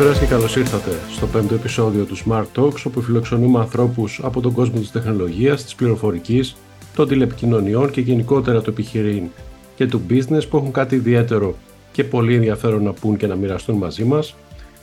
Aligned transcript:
Καλησπέρα 0.00 0.26
και 0.26 0.34
καλώς 0.34 0.56
ήρθατε 0.56 0.90
στο 1.10 1.26
πέμπτο 1.26 1.54
επεισόδιο 1.54 2.04
του 2.04 2.16
Smart 2.16 2.44
Talks, 2.54 2.82
όπου 2.86 3.00
φιλοξενούμε 3.00 3.58
ανθρώπους 3.58 4.20
από 4.22 4.40
τον 4.40 4.52
κόσμο 4.52 4.80
της 4.80 4.90
τεχνολογίας, 4.90 5.64
της 5.64 5.74
πληροφορικής, 5.74 6.56
των 6.94 7.08
τηλεπικοινωνιών 7.08 7.90
και 7.90 8.00
γενικότερα 8.00 8.62
του 8.62 8.70
επιχειρήν 8.70 9.28
και 9.74 9.86
του 9.86 10.02
business 10.10 10.48
που 10.50 10.56
έχουν 10.56 10.72
κάτι 10.72 10.94
ιδιαίτερο 10.94 11.54
και 11.92 12.04
πολύ 12.04 12.34
ενδιαφέρον 12.34 12.82
να 12.82 12.92
πούν 12.92 13.16
και 13.16 13.26
να 13.26 13.34
μοιραστούν 13.34 13.76
μαζί 13.76 14.04
μας. 14.04 14.34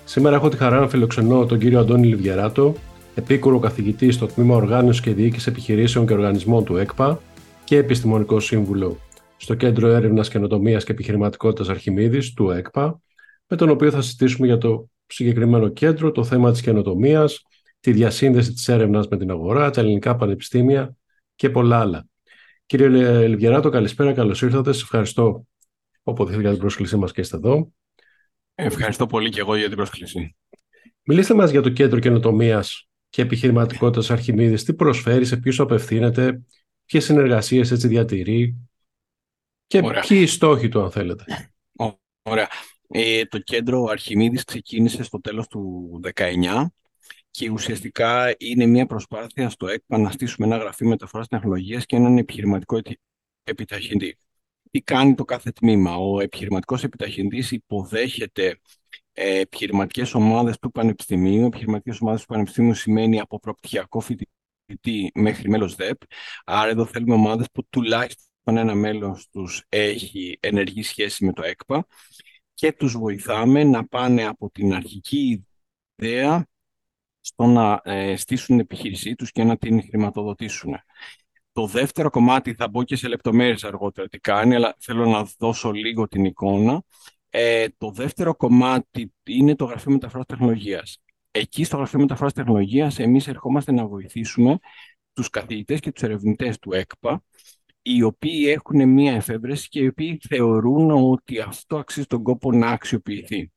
Σήμερα 0.06 0.36
έχω 0.36 0.50
τη 0.50 0.58
χαρά 0.58 0.80
να 0.80 0.88
φιλοξενώ 0.88 1.46
τον 1.46 1.60
κύριο 1.60 1.80
Αντώνη 1.80 2.08
Λιβιεράτο, 2.08 2.74
επίκουρο 3.16 3.60
καθηγητή 3.60 4.12
στο 4.12 4.26
τμήμα 4.26 4.56
Οργάνωσης 4.56 5.02
και 5.02 5.14
Διοίκησης 5.14 5.48
Επιχειρήσεων 5.48 6.08
και 6.08 6.14
Οργανισμών 6.14 6.64
του 6.64 6.78
ΕΚΠΑ 6.78 7.20
και 7.64 7.78
επιστημονικός 7.78 8.46
σύμβουλο 8.46 8.98
στο 9.38 9.54
Κέντρο 9.54 9.88
Έρευνας 9.88 10.30
Καινοτομίας 10.30 10.84
και 10.84 10.92
Επιχειρηματικότητας 10.92 11.70
Αρχιμίδης 11.70 12.34
του 12.34 12.50
ΕΚΠΑ, 12.50 13.00
με 13.48 13.58
τον 13.58 13.70
οποίο 13.70 13.92
θα 13.92 14.02
συζητήσουμε 14.02 14.48
για 14.48 14.58
το 14.58 14.90
συγκεκριμένο 15.08 15.70
κέντρο, 15.70 16.12
το 16.12 16.24
θέμα 16.24 16.52
της 16.52 16.62
καινοτομίας, 16.62 17.42
τη 17.80 17.92
διασύνδεση 17.92 18.54
της 18.54 18.68
έρευνας 18.68 19.08
με 19.08 19.18
την 19.18 19.32
αγορά, 19.32 19.70
τα 19.70 19.82
ελληνικά 19.82 20.16
πανεπιστήμια 20.16 20.96
και 21.36 21.50
πολλά 21.50 21.80
άλλα. 21.80 22.06
Κύριε 22.66 23.28
Λιβιεράτο, 23.28 23.70
καλησπέρα, 23.70 24.14
καλώς 24.14 24.42
ήρθατε. 24.42 24.72
Σας 24.72 24.82
ευχαριστώ 24.82 25.46
που 26.04 26.28
για 26.30 26.50
την 26.50 26.60
πρόσκλησή 26.60 26.98
μας 26.98 27.12
και 27.12 27.22
είστε 27.22 27.38
εδώ. 27.38 27.72
Ευχαριστώ 28.56 29.06
πολύ 29.06 29.30
και 29.30 29.40
εγώ 29.40 29.56
για 29.56 29.68
την 29.68 29.76
πρόσκληση. 29.76 30.36
Μιλήστε 31.04 31.34
μας 31.34 31.52
για 31.52 31.62
το 31.62 31.70
κέντρο 31.70 32.00
καινοτομίας 32.00 32.88
και 33.10 33.22
επιχειρηματικότητας 33.22 34.12
Αρχιμίδης. 34.12 34.64
Τι 34.64 34.74
προσφέρει, 34.74 35.26
σε 35.26 35.38
ποιους 35.38 35.60
απευθύνεται, 35.60 36.42
ποιες 36.86 37.04
συνεργασίες 37.04 37.72
έτσι 37.72 37.88
διατηρεί 37.88 38.56
και 39.68 39.82
Ωραία. 39.84 40.02
ποιοι 40.08 40.20
οι 40.22 40.26
στόχοι 40.26 40.70
του, 40.70 40.82
αν 40.82 40.92
θέλετε. 40.92 41.26
Ωραία. 42.22 42.48
Ε, 42.88 43.26
το 43.26 43.40
κέντρο 43.40 43.84
Αρχιμίδης 43.84 44.44
ξεκίνησε 44.44 45.04
στο 45.04 45.22
τέλος 45.22 45.48
του 45.48 46.00
19 46.16 46.72
και 47.32 47.50
ουσιαστικά 47.50 48.36
είναι 48.38 48.66
μια 48.66 48.86
προσπάθεια 48.86 49.50
στο 49.50 49.68
ΕΚΠΑ 49.68 49.98
να 49.98 50.12
στήσουμε 50.12 50.48
ένα 50.48 50.58
γραφείο 50.58 50.88
μεταφοράς 50.88 51.28
τεχνολογίας 51.28 51.86
και 51.86 51.96
έναν 51.96 52.18
επιχειρηματικό 52.18 52.80
επιταχυντή. 53.44 54.18
Τι 54.72 54.82
κάνει 54.82 55.16
το 55.16 55.26
κάθε 55.26 55.52
τμήμα; 55.52 55.96
Ο 55.96 56.20
επιχειρηματικός 56.22 56.84
επιταχυντής 56.84 57.52
υποδέχεται 57.52 58.60
ε, 59.14 59.40
επιχειρηματικές 59.40 60.14
ομάδες 60.14 60.58
του 60.60 60.72
Πανεπιστημίου. 60.72 61.46
Επιχειρηματικές 61.46 62.00
ομάδες 62.02 62.22
του 62.22 62.28
Πανεπιστημίου 62.28 62.74
σημαίνει 62.74 63.20
από 63.20 63.40
προπτυχιακό 63.40 64.00
φοιτητή 64.00 65.12
μέχρι 65.14 65.50
μέλος 65.50 65.76
ΔΕΠ. 65.76 65.98
Άρα 66.46 66.70
εδώ 66.70 66.86
θέλουμε 66.86 67.14
ομάδες 67.14 67.48
που 67.52 67.66
τουλάχιστον 67.70 68.58
ένα 68.58 68.76
μέλος 68.76 69.28
τους 69.32 69.64
έχει 69.70 70.38
ενεργή 70.42 70.84
σχέση 70.84 71.26
με 71.26 71.34
το 71.34 71.44
ΕΚΠΑ 71.44 71.86
και 72.58 72.74
τους 72.74 72.98
βοηθάμε 72.98 73.64
να 73.64 73.88
πάνε 73.88 74.26
από 74.26 74.50
την 74.50 74.74
αρχική 74.74 75.46
ιδέα 75.96 76.48
στο 77.20 77.46
να 77.46 77.82
ε, 77.84 78.16
στήσουν 78.16 78.46
την 78.48 78.60
επιχείρησή 78.60 79.16
τους 79.16 79.32
και 79.32 79.44
να 79.44 79.58
την 79.58 79.84
χρηματοδοτήσουν. 79.84 80.76
Το 81.52 81.68
δεύτερο 81.68 82.10
κομμάτι 82.10 82.54
θα 82.54 82.68
μπω 82.68 82.84
και 82.84 82.96
σε 82.96 83.08
λεπτομέρειες 83.08 83.64
αργότερα 83.64 84.08
τι 84.08 84.20
κάνει, 84.20 84.56
αλλά 84.56 84.76
θέλω 84.80 85.06
να 85.06 85.28
δώσω 85.38 85.72
λίγο 85.72 86.08
την 86.08 86.26
εικόνα. 86.26 86.84
Ε, 87.30 87.66
το 87.78 87.92
δεύτερο 87.92 88.36
κομμάτι 88.36 89.14
είναι 89.24 89.56
το 89.56 89.66
Γραφείο 89.66 89.92
Μεταφοράς 89.92 90.26
Τεχνολογίας. 90.26 91.02
Εκεί 91.32 91.64
στο 91.64 91.78
Γραφείο 91.78 92.00
Μεταφοράς 92.00 92.34
Τεχνολογίας 92.34 93.00
εμείς 93.00 93.28
ερχόμαστε 93.28 93.72
να 93.72 93.88
βοηθήσουμε 93.88 94.60
τους 95.14 95.30
καθηγητές 95.30 95.80
και 95.80 95.92
τους 95.92 96.04
ερευνητές 96.04 96.60
του 96.60 96.74
ΕΚΠΑ 96.74 97.24
οι 97.90 98.04
οποίοι 98.04 98.46
έχουν 98.48 98.90
μία 98.90 99.14
εφεύρεση 99.14 99.68
και 99.70 99.80
οι 99.80 99.88
οποίοι 99.88 100.20
θεωρούν 100.28 100.92
ότι 101.12 101.40
αυτό 101.40 101.78
αξίζει 101.78 102.06
τον 102.06 102.24
κόπο 102.24 102.52
να 102.52 102.68
αξιοποιηθεί. 102.68 103.52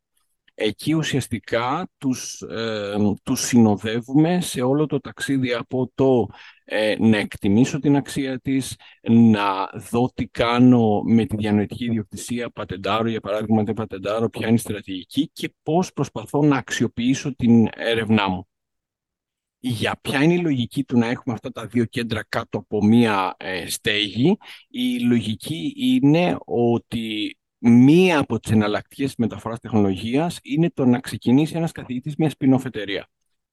Εκεί 0.54 0.92
ουσιαστικά 0.92 1.88
τους, 1.98 2.40
ε, 2.40 2.94
τους 3.22 3.40
συνοδεύουμε 3.40 4.40
σε 4.40 4.60
όλο 4.60 4.86
το 4.86 5.00
ταξίδι 5.00 5.52
από 5.52 5.90
το 5.94 6.26
ε, 6.64 6.94
να 6.98 7.18
εκτιμήσω 7.18 7.78
την 7.78 7.96
αξία 7.96 8.40
της, 8.40 8.76
να 9.02 9.68
δω 9.90 10.10
τι 10.14 10.26
κάνω 10.26 11.02
με 11.02 11.24
τη 11.24 11.36
διανοητική 11.36 11.84
ιδιοκτησία, 11.84 12.50
πατεντάρω 12.50 13.08
για 13.08 13.20
παράδειγμα, 13.20 13.62
δεν 13.62 13.74
πατεντάρω, 13.74 14.28
ποια 14.28 14.46
είναι 14.46 14.56
η 14.56 14.58
στρατηγική 14.58 15.30
και 15.32 15.52
πώς 15.62 15.92
προσπαθώ 15.92 16.42
να 16.42 16.56
αξιοποιήσω 16.56 17.34
την 17.34 17.68
έρευνά 17.76 18.28
μου 18.28 18.49
για 19.60 19.98
ποια 20.00 20.22
είναι 20.22 20.34
η 20.34 20.38
λογική 20.38 20.84
του 20.84 20.98
να 20.98 21.06
έχουμε 21.06 21.34
αυτά 21.34 21.50
τα 21.50 21.66
δύο 21.66 21.84
κέντρα 21.84 22.24
κάτω 22.28 22.58
από 22.58 22.84
μία 22.84 23.34
ε, 23.38 23.68
στέγη; 23.68 24.36
Η 24.68 24.98
λογική 24.98 25.72
είναι 25.76 26.36
ότι 26.44 27.38
μία 27.58 28.18
από 28.18 28.40
τις 28.40 28.50
εναλλακτικές 28.50 29.14
μεταφοράς 29.16 29.60
τεχνολογίας 29.60 30.38
είναι 30.42 30.70
το 30.70 30.84
να 30.84 30.98
ξεκινήσει 31.00 31.56
ένας 31.56 31.72
καθηγητής 31.72 32.16
μια 32.16 32.32
spin-off 32.38 32.64
εταιρεία. 32.64 33.08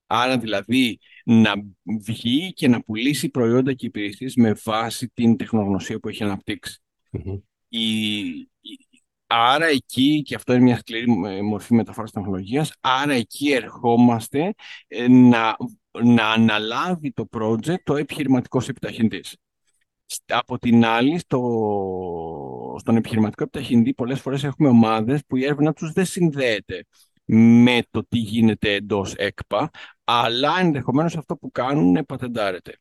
Άρα 0.06 0.38
δηλαδή 0.38 1.00
να 1.26 1.54
βγει 2.00 2.54
και 2.54 2.68
να 2.68 2.82
πουλήσει 2.82 3.30
προϊόντα 3.30 3.74
και 3.74 3.86
υπηρεσίες 3.86 4.36
με 4.36 4.56
βάση 4.64 5.10
την 5.14 5.38
τεχνογνωσία 5.38 6.00
που 6.00 6.10
έχει 6.10 6.24
Η, 7.70 8.50
Άρα 9.30 9.66
εκεί, 9.66 10.22
και 10.22 10.36
αυτό 10.36 10.54
είναι 10.54 10.62
μια 10.62 10.78
σκληρή 10.78 11.12
μορφή 11.44 11.74
μεταφοράς 11.74 12.12
τεχνολογίας, 12.12 12.74
άρα 12.82 13.14
εκεί 13.14 13.52
ερχόμαστε 13.52 14.54
ε, 14.88 15.08
να 15.08 15.56
να 16.04 16.30
αναλάβει 16.30 17.12
το 17.12 17.28
project 17.38 17.82
το 17.84 17.96
επιχειρηματικός 17.96 18.70
επιταχυντής. 18.70 19.38
Από 20.28 20.58
την 20.60 20.86
άλλη, 20.86 21.20
στο, 21.20 22.76
στον 22.80 22.96
επιχειρηματικό 22.96 23.44
επιταχυντή 23.44 23.94
πολλές 23.94 24.22
φορές 24.22 24.44
έχουμε 24.44 24.70
ομάδες 24.70 25.22
που 25.28 25.36
η 25.36 25.44
έρευνα 25.44 25.74
τους 25.74 25.92
δεν 25.92 26.06
συνδέεται 26.06 26.86
με 27.26 27.82
το 27.92 28.06
τι 28.10 28.18
γίνεται 28.18 28.74
εντός 28.74 29.14
ΕΚΠΑ, 29.14 29.70
αλλά 30.04 30.60
ενδεχομένως 30.60 31.18
αυτό 31.18 31.36
που 31.36 31.52
κάνουν 31.52 32.06
πατεντάρεται. 32.06 32.78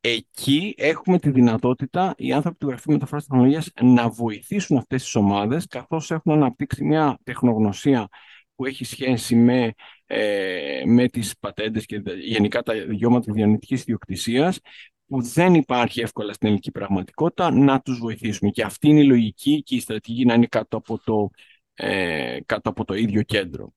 Εκεί 0.00 0.74
έχουμε 0.76 1.18
τη 1.18 1.30
δυνατότητα 1.30 2.14
οι 2.16 2.32
άνθρωποι 2.32 2.56
του 2.58 2.68
Γραφείου 2.68 2.92
Μεταφοράς 2.92 3.26
Τεχνολογίας 3.26 3.70
να 3.80 4.08
βοηθήσουν 4.08 4.76
αυτές 4.76 5.02
τις 5.02 5.14
ομάδες, 5.14 5.66
καθώς 5.66 6.10
έχουν 6.10 6.32
αναπτύξει 6.32 6.84
μια 6.84 7.18
τεχνογνωσία 7.22 8.08
που 8.54 8.64
έχει 8.66 8.84
σχέση 8.84 9.36
με, 9.36 9.72
ε, 10.06 10.82
με 10.86 11.08
τις 11.08 11.34
πατέντες 11.40 11.86
και 11.86 12.02
γενικά 12.20 12.62
τα 12.62 12.74
δικαιώματα 12.74 13.32
διανοητικής 13.32 13.80
ιδιοκτησίας 13.80 14.60
που 15.06 15.22
δεν 15.22 15.54
υπάρχει 15.54 16.00
εύκολα 16.00 16.32
στην 16.32 16.46
ελληνική 16.46 16.70
πραγματικότητα 16.70 17.50
να 17.50 17.80
τους 17.80 17.98
βοηθήσουμε. 17.98 18.50
Και 18.50 18.62
αυτή 18.62 18.88
είναι 18.88 19.00
η 19.00 19.06
λογική 19.06 19.62
και 19.62 19.74
η 19.74 19.80
στρατηγική 19.80 20.24
να 20.24 20.34
είναι 20.34 20.46
κάτω 20.46 20.76
από 20.76 21.00
το, 21.04 21.30
ε, 21.74 22.38
κάτω 22.46 22.68
από 22.68 22.84
το 22.84 22.94
ίδιο 22.94 23.22
κέντρο. 23.22 23.72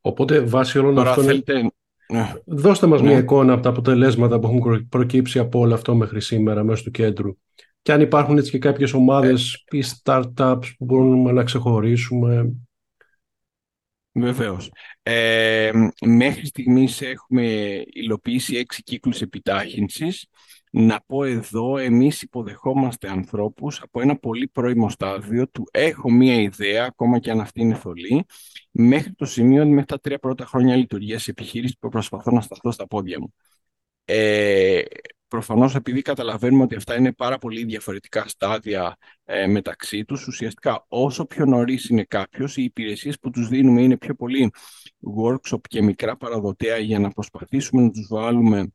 Οπότε 0.00 0.40
βάσει 0.40 0.78
όλων 0.78 0.98
αυτών... 0.98 1.24
Θέλετε... 1.24 1.70
Ναι. 2.08 2.32
Δώστε 2.44 2.86
μας 2.86 3.02
μια 3.02 3.12
ναι. 3.12 3.18
εικόνα 3.18 3.52
από 3.52 3.62
τα 3.62 3.68
αποτελέσματα 3.68 4.38
που 4.38 4.46
έχουν 4.46 4.88
προκύψει 4.88 5.38
από 5.38 5.58
όλο 5.58 5.74
αυτό 5.74 5.94
μέχρι 5.94 6.20
σήμερα 6.20 6.64
μέσω 6.64 6.82
του 6.82 6.90
κέντρου. 6.90 7.36
Και 7.82 7.92
αν 7.92 8.00
υπάρχουν 8.00 8.38
έτσι 8.38 8.50
και 8.50 8.58
κάποιες 8.58 8.92
ομάδες 8.92 9.64
ε... 9.70 9.76
ή 9.76 9.84
startups 10.02 10.66
που 10.78 10.84
μπορούμε 10.84 11.32
να 11.32 11.44
ξεχωρίσουμε. 11.44 12.52
Βεβαίως. 14.14 14.70
Ε, 15.02 15.70
μέχρι 16.06 16.46
στιγμής 16.46 17.00
έχουμε 17.00 17.42
υλοποιήσει 17.86 18.56
έξι 18.56 18.82
κύκλους 18.82 19.20
επιτάχυνσης. 19.20 20.26
Να 20.74 21.00
πω 21.06 21.24
εδώ, 21.24 21.78
εμείς 21.78 22.22
υποδεχόμαστε 22.22 23.08
ανθρώπους 23.08 23.80
από 23.80 24.00
ένα 24.00 24.16
πολύ 24.16 24.48
πρώιμο 24.48 24.90
στάδιο 24.90 25.48
του 25.48 25.68
έχω 25.70 26.10
μία 26.10 26.34
ιδέα, 26.34 26.84
ακόμα 26.84 27.18
και 27.18 27.30
αν 27.30 27.40
αυτή 27.40 27.60
είναι 27.60 27.74
θολή, 27.74 28.24
μέχρι 28.70 29.12
το 29.12 29.24
σημείο 29.24 29.66
μέχρι 29.66 29.84
τα 29.84 30.00
τρία 30.00 30.18
πρώτα 30.18 30.44
χρόνια 30.44 30.76
λειτουργίας 30.76 31.28
επιχείρησης 31.28 31.78
που 31.78 31.88
προσπαθώ 31.88 32.30
να 32.30 32.40
σταθώ 32.40 32.70
στα 32.70 32.86
πόδια 32.86 33.20
μου. 33.20 33.34
Ε, 34.04 34.82
Προφανώς, 35.32 35.74
επειδή 35.74 36.02
καταλαβαίνουμε 36.02 36.62
ότι 36.62 36.74
αυτά 36.74 36.96
είναι 36.96 37.12
πάρα 37.12 37.38
πολύ 37.38 37.64
διαφορετικά 37.64 38.28
στάδια 38.28 38.96
ε, 39.24 39.46
μεταξύ 39.46 40.04
τους, 40.04 40.26
ουσιαστικά 40.26 40.84
όσο 40.88 41.24
πιο 41.24 41.44
νωρίς 41.44 41.88
είναι 41.88 42.04
κάποιος, 42.04 42.56
οι 42.56 42.62
υπηρεσίες 42.62 43.18
που 43.18 43.30
τους 43.30 43.48
δίνουμε 43.48 43.82
είναι 43.82 43.96
πιο 43.96 44.14
πολύ 44.14 44.52
workshop 45.18 45.60
και 45.68 45.82
μικρά 45.82 46.16
παραδοτέα 46.16 46.78
για 46.78 46.98
να 46.98 47.10
προσπαθήσουμε 47.10 47.82
να 47.82 47.90
τους 47.90 48.06
βάλουμε 48.10 48.72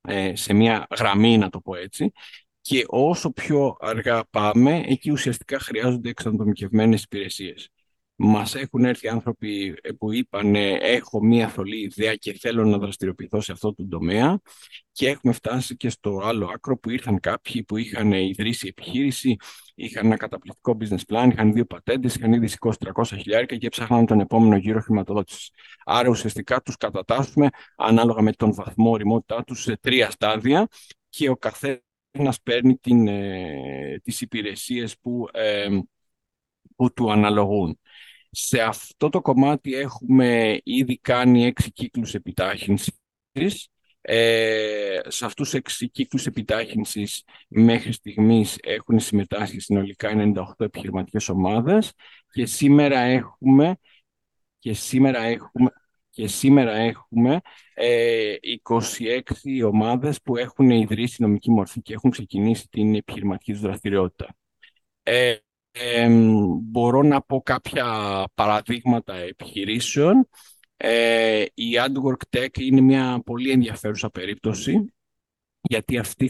ε, 0.00 0.36
σε 0.36 0.52
μια 0.52 0.86
γραμμή, 0.98 1.38
να 1.38 1.48
το 1.48 1.60
πω 1.60 1.74
έτσι. 1.74 2.12
Και 2.60 2.84
όσο 2.86 3.30
πιο 3.30 3.76
αργά 3.80 4.24
πάμε, 4.30 4.82
εκεί 4.86 5.10
ουσιαστικά 5.10 5.58
χρειάζονται 5.58 6.08
εξαντομικευμένες 6.08 7.02
υπηρεσίες. 7.02 7.70
Μας 8.24 8.54
έχουν 8.54 8.84
έρθει 8.84 9.08
άνθρωποι 9.08 9.74
που 9.98 10.12
είπαν 10.12 10.54
έχω 10.54 11.24
μία 11.24 11.48
θολή 11.48 11.80
ιδέα 11.80 12.14
και 12.14 12.32
θέλω 12.32 12.64
να 12.64 12.78
δραστηριοποιηθώ 12.78 13.40
σε 13.40 13.52
αυτό 13.52 13.74
το 13.74 13.88
τομέα 13.88 14.40
και 14.92 15.08
έχουμε 15.08 15.32
φτάσει 15.32 15.76
και 15.76 15.88
στο 15.88 16.20
άλλο 16.24 16.50
άκρο 16.54 16.78
που 16.78 16.90
ήρθαν 16.90 17.20
κάποιοι 17.20 17.62
που 17.62 17.76
είχαν 17.76 18.12
ιδρύσει 18.12 18.66
επιχείρηση, 18.68 19.36
είχαν 19.74 20.06
ένα 20.06 20.16
καταπληκτικό 20.16 20.76
business 20.80 21.00
plan, 21.08 21.28
είχαν 21.32 21.52
δύο 21.52 21.64
πατέντες, 21.64 22.14
είχαν 22.14 22.32
ήδη 22.32 22.46
σηκώσει 22.46 22.78
300 22.94 23.04
χιλιάρικα 23.04 23.56
και 23.56 23.66
έψαχναν 23.66 24.06
τον 24.06 24.20
επόμενο 24.20 24.56
γύρο 24.56 24.80
χρηματοδότησης. 24.80 25.50
Άρα 25.84 26.08
ουσιαστικά 26.08 26.62
τους 26.62 26.76
κατατάσσουμε 26.76 27.48
ανάλογα 27.76 28.22
με 28.22 28.32
τον 28.32 28.54
βαθμό 28.54 28.90
οριμότητά 28.90 29.44
τους 29.44 29.62
σε 29.62 29.76
τρία 29.76 30.10
στάδια 30.10 30.68
και 31.08 31.28
ο 31.28 31.36
καθένας 31.36 32.40
παίρνει 32.42 32.76
την, 32.76 33.08
ε, 33.08 34.00
τις 34.02 34.20
υπηρεσίες 34.20 34.98
που, 34.98 35.28
ε, 35.32 35.68
που 36.76 36.92
του 36.92 37.12
αναλογούν. 37.12 37.78
Σε 38.34 38.60
αυτό 38.62 39.08
το 39.08 39.20
κομμάτι 39.20 39.74
έχουμε 39.74 40.60
ήδη 40.64 40.98
κάνει 40.98 41.44
έξι 41.44 41.72
κύκλους 41.72 42.14
επιτάχυνσης. 42.14 42.92
Ε, 44.00 44.98
σε 45.08 45.24
αυτούς 45.24 45.50
τους 45.50 45.58
έξι 45.58 45.90
κύκλους 45.90 46.26
επιτάχυνσης 46.26 47.24
μέχρι 47.48 47.92
στιγμής 47.92 48.56
έχουν 48.62 48.98
συμμετάσχει 49.00 49.60
συνολικά 49.60 50.10
98 50.34 50.64
επιχειρηματικές 50.64 51.28
ομάδες 51.28 51.92
και 52.30 52.46
σήμερα 52.46 52.98
έχουμε 52.98 53.76
και 54.58 54.72
σήμερα 54.72 55.22
έχουμε 55.22 55.70
και 56.10 56.26
σήμερα 56.26 56.72
έχουμε 56.72 57.40
ε, 57.74 58.34
26 58.62 59.62
ομάδες 59.66 60.22
που 60.22 60.36
έχουν 60.36 60.70
ιδρύσει 60.70 61.22
νομική 61.22 61.50
μορφή 61.50 61.82
και 61.82 61.92
έχουν 61.94 62.10
ξεκινήσει 62.10 62.68
την 62.68 62.94
επιχειρηματική 62.94 63.52
δραστηριότητα. 63.52 64.36
Ε, 65.02 65.36
μπορώ 66.62 67.02
να 67.02 67.22
πω 67.22 67.42
κάποια 67.42 67.84
παραδείγματα 68.34 69.14
επιχειρήσεων. 69.14 70.28
Ε, 70.76 71.44
η 71.54 71.70
AdWork 71.76 72.36
Tech 72.36 72.58
είναι 72.58 72.80
μια 72.80 73.22
πολύ 73.24 73.50
ενδιαφέρουσα 73.50 74.10
περίπτωση 74.10 74.92
γιατί 75.60 75.98
αυτοί 75.98 76.28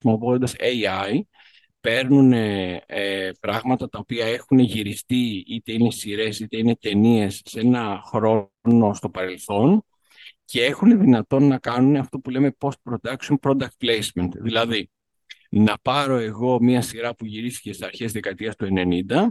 χρησιμοποιώντας 0.00 0.54
AI 0.58 1.20
παίρνουν 1.80 2.32
ε, 2.32 3.30
πράγματα 3.40 3.88
τα 3.88 3.98
οποία 3.98 4.26
έχουν 4.26 4.58
γυριστεί 4.58 5.44
είτε 5.46 5.72
είναι 5.72 5.90
σειρές 5.90 6.40
είτε 6.40 6.58
είναι 6.58 6.76
ταινίες 6.76 7.42
σε 7.44 7.60
ένα 7.60 8.02
χρόνο 8.04 8.94
στο 8.94 9.10
παρελθόν 9.10 9.84
και 10.44 10.64
έχουν 10.64 11.00
δυνατόν 11.00 11.48
να 11.48 11.58
κάνουν 11.58 11.96
αυτό 11.96 12.18
που 12.18 12.30
λέμε 12.30 12.56
post-production 12.58 13.34
product 13.42 13.84
placement. 13.84 14.30
Δηλαδή, 14.40 14.90
να 15.48 15.78
πάρω 15.82 16.16
εγώ 16.16 16.60
μία 16.60 16.82
σειρά 16.82 17.14
που 17.14 17.26
γυρίστηκε 17.26 17.72
στις 17.72 17.86
αρχές 17.86 18.12
δεκαετίας 18.12 18.56
του 18.56 18.68
90 19.08 19.26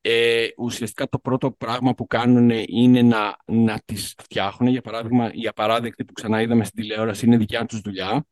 ε, 0.00 0.46
ουσιαστικά 0.56 1.08
το 1.08 1.18
πρώτο 1.18 1.50
πράγμα 1.50 1.94
που 1.94 2.06
κάνουν 2.06 2.50
είναι 2.66 3.02
να, 3.02 3.36
να 3.44 3.80
τις 3.84 4.14
φτιάχνουν. 4.18 4.70
Για 4.70 4.80
παράδειγμα, 4.80 5.30
η 5.32 5.46
απαράδεκτη 5.46 6.04
που 6.04 6.12
ξανά 6.12 6.42
είδαμε 6.42 6.64
στην 6.64 6.82
τηλεόραση 6.82 7.26
είναι 7.26 7.36
δικιά 7.36 7.64
τους 7.64 7.80
δουλειά. 7.80 8.26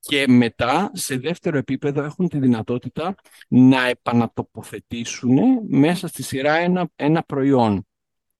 Και 0.00 0.24
μετά, 0.28 0.90
σε 0.94 1.16
δεύτερο 1.16 1.58
επίπεδο, 1.58 2.02
έχουν 2.02 2.28
τη 2.28 2.38
δυνατότητα 2.38 3.14
να 3.48 3.86
επανατοποθετήσουν 3.86 5.38
μέσα 5.68 6.08
στη 6.08 6.22
σειρά 6.22 6.54
ένα, 6.54 6.90
ένα 6.96 7.22
προϊόν 7.22 7.86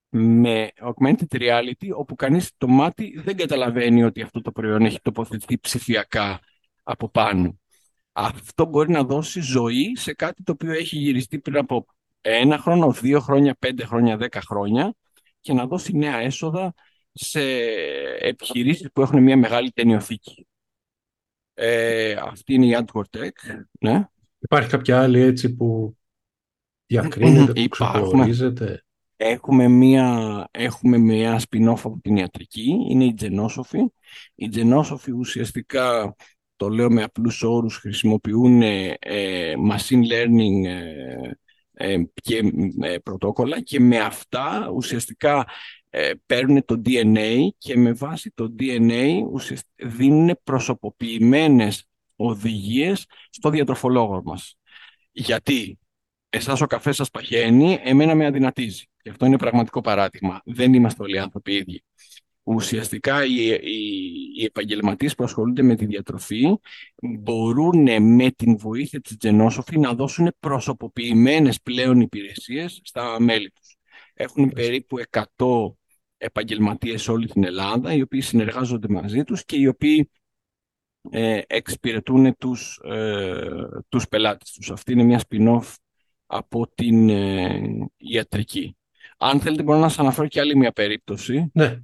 με 0.09 0.71
augmented 0.81 1.39
reality, 1.39 1.91
όπου 1.95 2.15
κανείς 2.15 2.51
το 2.57 2.69
μάτι 2.69 3.21
δεν 3.25 3.37
καταλαβαίνει 3.37 4.05
ότι 4.05 4.23
αυτό 4.23 4.41
το 4.41 4.53
προϊόν 4.53 4.85
έχει 4.85 5.01
τοποθετηθεί 5.03 5.59
ψηφιακά 5.59 6.41
από 6.83 7.09
πάνω. 7.09 7.60
Αυτό 8.23 8.65
μπορεί 8.65 8.91
να 8.91 9.03
δώσει 9.03 9.41
ζωή 9.41 9.97
σε 9.97 10.15
κάτι 10.15 10.43
το 10.43 10.53
οποίο 10.53 10.73
έχει 10.73 10.97
γυριστεί 10.97 11.39
πριν 11.39 11.57
από 11.57 11.87
ένα 12.21 12.59
χρόνο, 12.59 12.93
δύο 12.93 13.21
χρόνια, 13.21 13.55
πέντε 13.59 13.85
χρόνια, 13.85 14.17
δέκα 14.17 14.41
χρόνια 14.41 14.95
και 15.41 15.53
να 15.53 15.67
δώσει 15.67 15.97
νέα 15.97 16.17
έσοδα 16.17 16.75
σε 17.13 17.41
επιχειρήσεις 18.19 18.89
που 18.93 19.03
έχουν 19.03 19.23
μια 19.23 19.37
μεγάλη 19.37 19.71
ταινιοθήκη. 19.71 20.47
Ε, 21.55 22.13
αυτή 22.13 22.55
είναι 22.55 22.67
η 22.67 22.77
Antwork 22.79 23.19
Tech. 23.19 23.31
Ναι. 23.81 24.09
Υπάρχει 24.39 24.69
κάποια 24.69 25.03
άλλη 25.03 25.21
έτσι 25.21 25.55
που 25.55 25.97
διακρίνεται, 26.87 27.53
που 27.53 27.69
ξεχωρίζεται; 27.69 28.85
Έχουμε 29.17 29.69
μία, 29.69 30.49
έχουμε 30.51 30.99
μία 30.99 31.41
spin-off 31.41 31.81
από 31.85 31.99
την 32.03 32.17
ιατρική, 32.17 32.77
είναι 32.89 33.05
η 33.05 33.15
Genosophy. 33.21 33.87
Η 34.35 34.51
Genosophy 34.55 35.13
ουσιαστικά, 35.17 36.17
το 36.61 36.69
λέω 36.69 36.91
με 36.91 37.03
απλούς 37.03 37.43
όρους, 37.43 37.77
χρησιμοποιούν 37.77 38.63
ε, 38.63 38.97
machine 39.71 40.03
learning 40.13 40.65
ε, 40.65 41.31
ε, 41.73 42.03
και 42.23 42.43
πρωτόκολλα 43.03 43.61
και 43.61 43.81
με 43.81 43.99
αυτά 43.99 44.71
ουσιαστικά 44.75 45.47
ε, 45.91 46.11
παίρνουν 46.27 46.65
το 46.65 46.83
DNA 46.85 47.49
και 47.59 47.77
με 47.77 47.93
βάση 47.93 48.33
το 48.35 48.55
DNA 48.59 49.21
δίνουν 49.77 50.39
προσωποποιημένες 50.45 51.89
οδηγίες 52.17 53.07
στο 53.31 53.51
διατροφολόγο 53.51 54.23
μας. 54.25 54.57
Γιατί 55.13 55.79
εσάς 56.29 56.61
ο 56.61 56.67
καφές 56.67 56.97
σας 56.97 57.11
παχαίνει, 57.11 57.79
εμένα 57.83 58.15
με 58.15 58.27
αδυνατίζει. 58.27 58.85
Και 59.03 59.11
αυτό 59.11 59.27
είναι 59.27 59.39
πραγματικό 59.39 59.81
παράδειγμα. 59.81 60.41
Δεν 60.45 60.75
είμαστε 60.75 61.03
όλοι 61.03 61.19
άνθρωποι 61.19 61.55
ίδιοι. 61.55 61.85
Ουσιαστικά 62.55 63.25
οι, 63.25 63.47
οι, 63.47 64.11
οι 64.37 64.45
επαγγελματίες 64.45 65.15
που 65.15 65.25
ασχολούνται 65.25 65.63
με 65.63 65.75
τη 65.75 65.87
διατροφή 65.87 66.59
μπορούν 67.03 68.03
με 68.03 68.31
την 68.31 68.59
βοήθεια 68.59 69.01
της 69.01 69.17
Genosophy 69.21 69.79
να 69.79 69.95
δώσουν 69.95 70.35
προσωποποιημένες 70.39 71.61
πλέον 71.61 72.01
υπηρεσίες 72.01 72.81
στα 72.85 73.21
μέλη 73.21 73.51
τους. 73.51 73.77
Έχουν 74.15 74.49
περίπου 74.49 74.97
100 75.11 75.25
επαγγελματίες 76.17 77.03
σε 77.03 77.11
όλη 77.11 77.27
την 77.27 77.45
Ελλάδα, 77.45 77.95
οι 77.95 78.03
οποίοι 78.03 78.21
συνεργάζονται 78.21 78.89
μαζί 78.89 79.25
τους 79.25 79.45
και 79.45 79.57
οι 79.57 79.67
οποίοι 79.67 80.11
ε, 81.11 81.41
εξυπηρετούν 81.47 82.37
τους, 82.39 82.81
ε, 82.85 83.41
τους 83.89 84.09
πελάτες 84.09 84.53
τους. 84.53 84.71
Αυτή 84.71 84.93
είναι 84.93 85.03
μια 85.03 85.21
spin-off 85.29 85.75
από 86.27 86.67
την 86.75 87.09
ε, 87.09 87.89
ιατρική. 87.97 88.77
Αν 89.19 89.41
θέλετε 89.41 89.63
μπορώ 89.63 89.79
να 89.79 89.89
σας 89.89 89.99
αναφέρω 89.99 90.29
και 90.29 90.41
άλλη 90.41 90.57
μια 90.57 90.73
περίπτωση. 90.73 91.51
Ναι, 91.55 91.79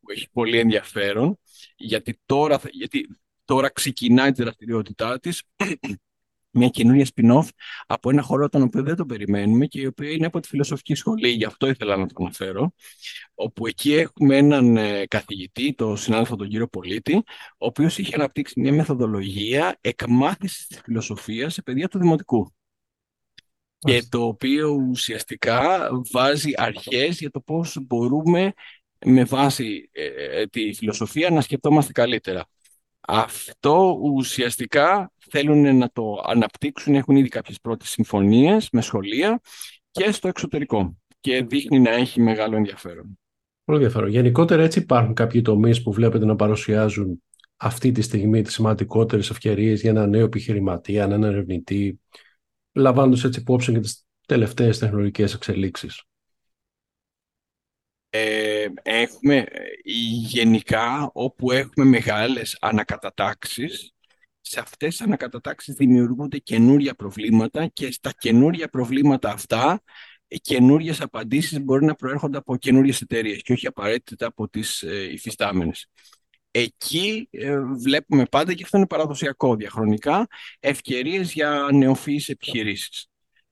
Που 0.00 0.10
έχει 0.10 0.28
πολύ 0.32 0.58
ενδιαφέρον, 0.58 1.38
γιατί 1.76 2.20
τώρα, 2.26 2.60
γιατί 2.70 3.08
τώρα 3.44 3.70
ξεκινάει 3.70 4.32
τη 4.32 4.42
δραστηριότητά 4.42 5.20
της 5.20 5.42
μια 6.50 6.68
καινούργια 6.68 7.06
spin-off 7.14 7.48
από 7.86 8.10
ένα 8.10 8.22
χώρο 8.22 8.48
τον 8.48 8.62
οποίο 8.62 8.82
δεν 8.82 8.96
το 8.96 9.06
περιμένουμε 9.06 9.66
και 9.66 9.80
η 9.80 9.86
οποία 9.86 10.10
είναι 10.10 10.26
από 10.26 10.40
τη 10.40 10.48
φιλοσοφική 10.48 10.94
σχολή, 10.94 11.28
γι' 11.28 11.44
αυτό 11.44 11.68
ήθελα 11.68 11.96
να 11.96 12.06
το 12.06 12.14
αναφέρω, 12.18 12.72
όπου 13.34 13.66
εκεί 13.66 13.94
έχουμε 13.94 14.36
έναν 14.36 14.76
ε, 14.76 15.06
καθηγητή, 15.06 15.74
τον 15.74 15.96
συνάδελφο 15.96 16.36
τον 16.36 16.48
κύριο 16.48 16.68
Πολίτη, 16.68 17.14
ο 17.48 17.66
οποίος 17.66 17.98
είχε 17.98 18.14
αναπτύξει 18.14 18.60
μια 18.60 18.72
μεθοδολογία 18.72 19.78
εκμάθησης 19.80 20.66
της 20.66 20.80
φιλοσοφίας 20.84 21.54
σε 21.54 21.62
παιδιά 21.62 21.88
του 21.88 21.98
Δημοτικού. 21.98 22.52
Και 23.78 24.02
το 24.08 24.24
οποίο 24.24 24.70
ουσιαστικά 24.70 25.88
βάζει 26.12 26.50
αρχές 26.56 27.18
για 27.18 27.30
το 27.30 27.40
πώς 27.40 27.78
μπορούμε 27.86 28.52
με 29.06 29.24
βάση 29.24 29.90
ε, 29.92 30.04
ε, 30.40 30.46
τη 30.46 30.72
φιλοσοφία 30.72 31.30
να 31.30 31.40
σκεπτόμαστε 31.40 31.92
καλύτερα. 31.92 32.46
Αυτό 33.00 33.98
ουσιαστικά 34.02 35.12
θέλουν 35.30 35.76
να 35.76 35.90
το 35.92 36.22
αναπτύξουν, 36.26 36.94
έχουν 36.94 37.16
ήδη 37.16 37.28
κάποιες 37.28 37.60
πρώτες 37.60 37.88
συμφωνίες 37.88 38.68
με 38.72 38.80
σχολεία 38.80 39.40
και 39.90 40.10
στο 40.10 40.28
εξωτερικό 40.28 40.96
και 41.20 41.42
δείχνει 41.42 41.80
να 41.80 41.90
έχει 41.90 42.20
μεγάλο 42.20 42.56
ενδιαφέρον. 42.56 43.18
Πολύ 43.64 43.82
ενδιαφέρον. 43.82 44.10
Γενικότερα 44.10 44.62
έτσι 44.62 44.78
υπάρχουν 44.78 45.14
κάποιοι 45.14 45.42
τομείς 45.42 45.82
που 45.82 45.92
βλέπετε 45.92 46.24
να 46.24 46.36
παρουσιάζουν 46.36 47.22
αυτή 47.56 47.92
τη 47.92 48.02
στιγμή 48.02 48.42
τις 48.42 48.54
σημαντικότερες 48.54 49.30
ευκαιρίες 49.30 49.80
για 49.80 49.90
ένα 49.90 50.06
νέο 50.06 50.24
επιχειρηματία, 50.24 51.02
έναν 51.02 51.22
ερευνητή, 51.24 52.00
λαμβάνοντας 52.72 53.24
έτσι 53.24 53.40
υπόψη 53.40 53.72
και 53.72 53.80
τις 53.80 54.06
τελευταίες 54.26 54.78
τεχνολογικές 54.78 55.34
εξελίξεις. 55.34 56.02
Ε, 58.10 58.66
έχουμε 58.82 59.36
ε, 59.36 59.64
γενικά 59.82 61.10
όπου 61.12 61.50
έχουμε 61.50 61.86
μεγάλες 61.86 62.56
ανακατατάξεις 62.60 63.92
σε 64.40 64.60
αυτές 64.60 64.88
τις 64.88 65.00
ανακατατάξεις 65.00 65.74
δημιουργούνται 65.74 66.38
καινούρια 66.38 66.94
προβλήματα 66.94 67.66
και 67.66 67.92
στα 67.92 68.12
καινούρια 68.18 68.68
προβλήματα 68.68 69.30
αυτά 69.30 69.82
καινούριες 70.36 71.00
απαντήσεις 71.00 71.60
μπορεί 71.60 71.84
να 71.84 71.94
προέρχονται 71.94 72.38
από 72.38 72.56
καινούριες 72.56 73.00
εταιρείες 73.00 73.42
και 73.42 73.52
όχι 73.52 73.66
απαραίτητα 73.66 74.26
από 74.26 74.48
τις 74.48 74.82
ε, 74.82 75.12
υφιστάμενες. 75.12 75.86
Εκεί 76.50 77.28
ε, 77.30 77.60
βλέπουμε 77.60 78.24
πάντα, 78.24 78.54
και 78.54 78.62
αυτό 78.62 78.76
είναι 78.76 78.86
παραδοσιακό 78.86 79.56
διαχρονικά, 79.56 80.26
ευκαιρίες 80.60 81.32
για 81.32 81.68
νεοφυείς 81.72 82.28
επιχειρήσεις. 82.28 83.08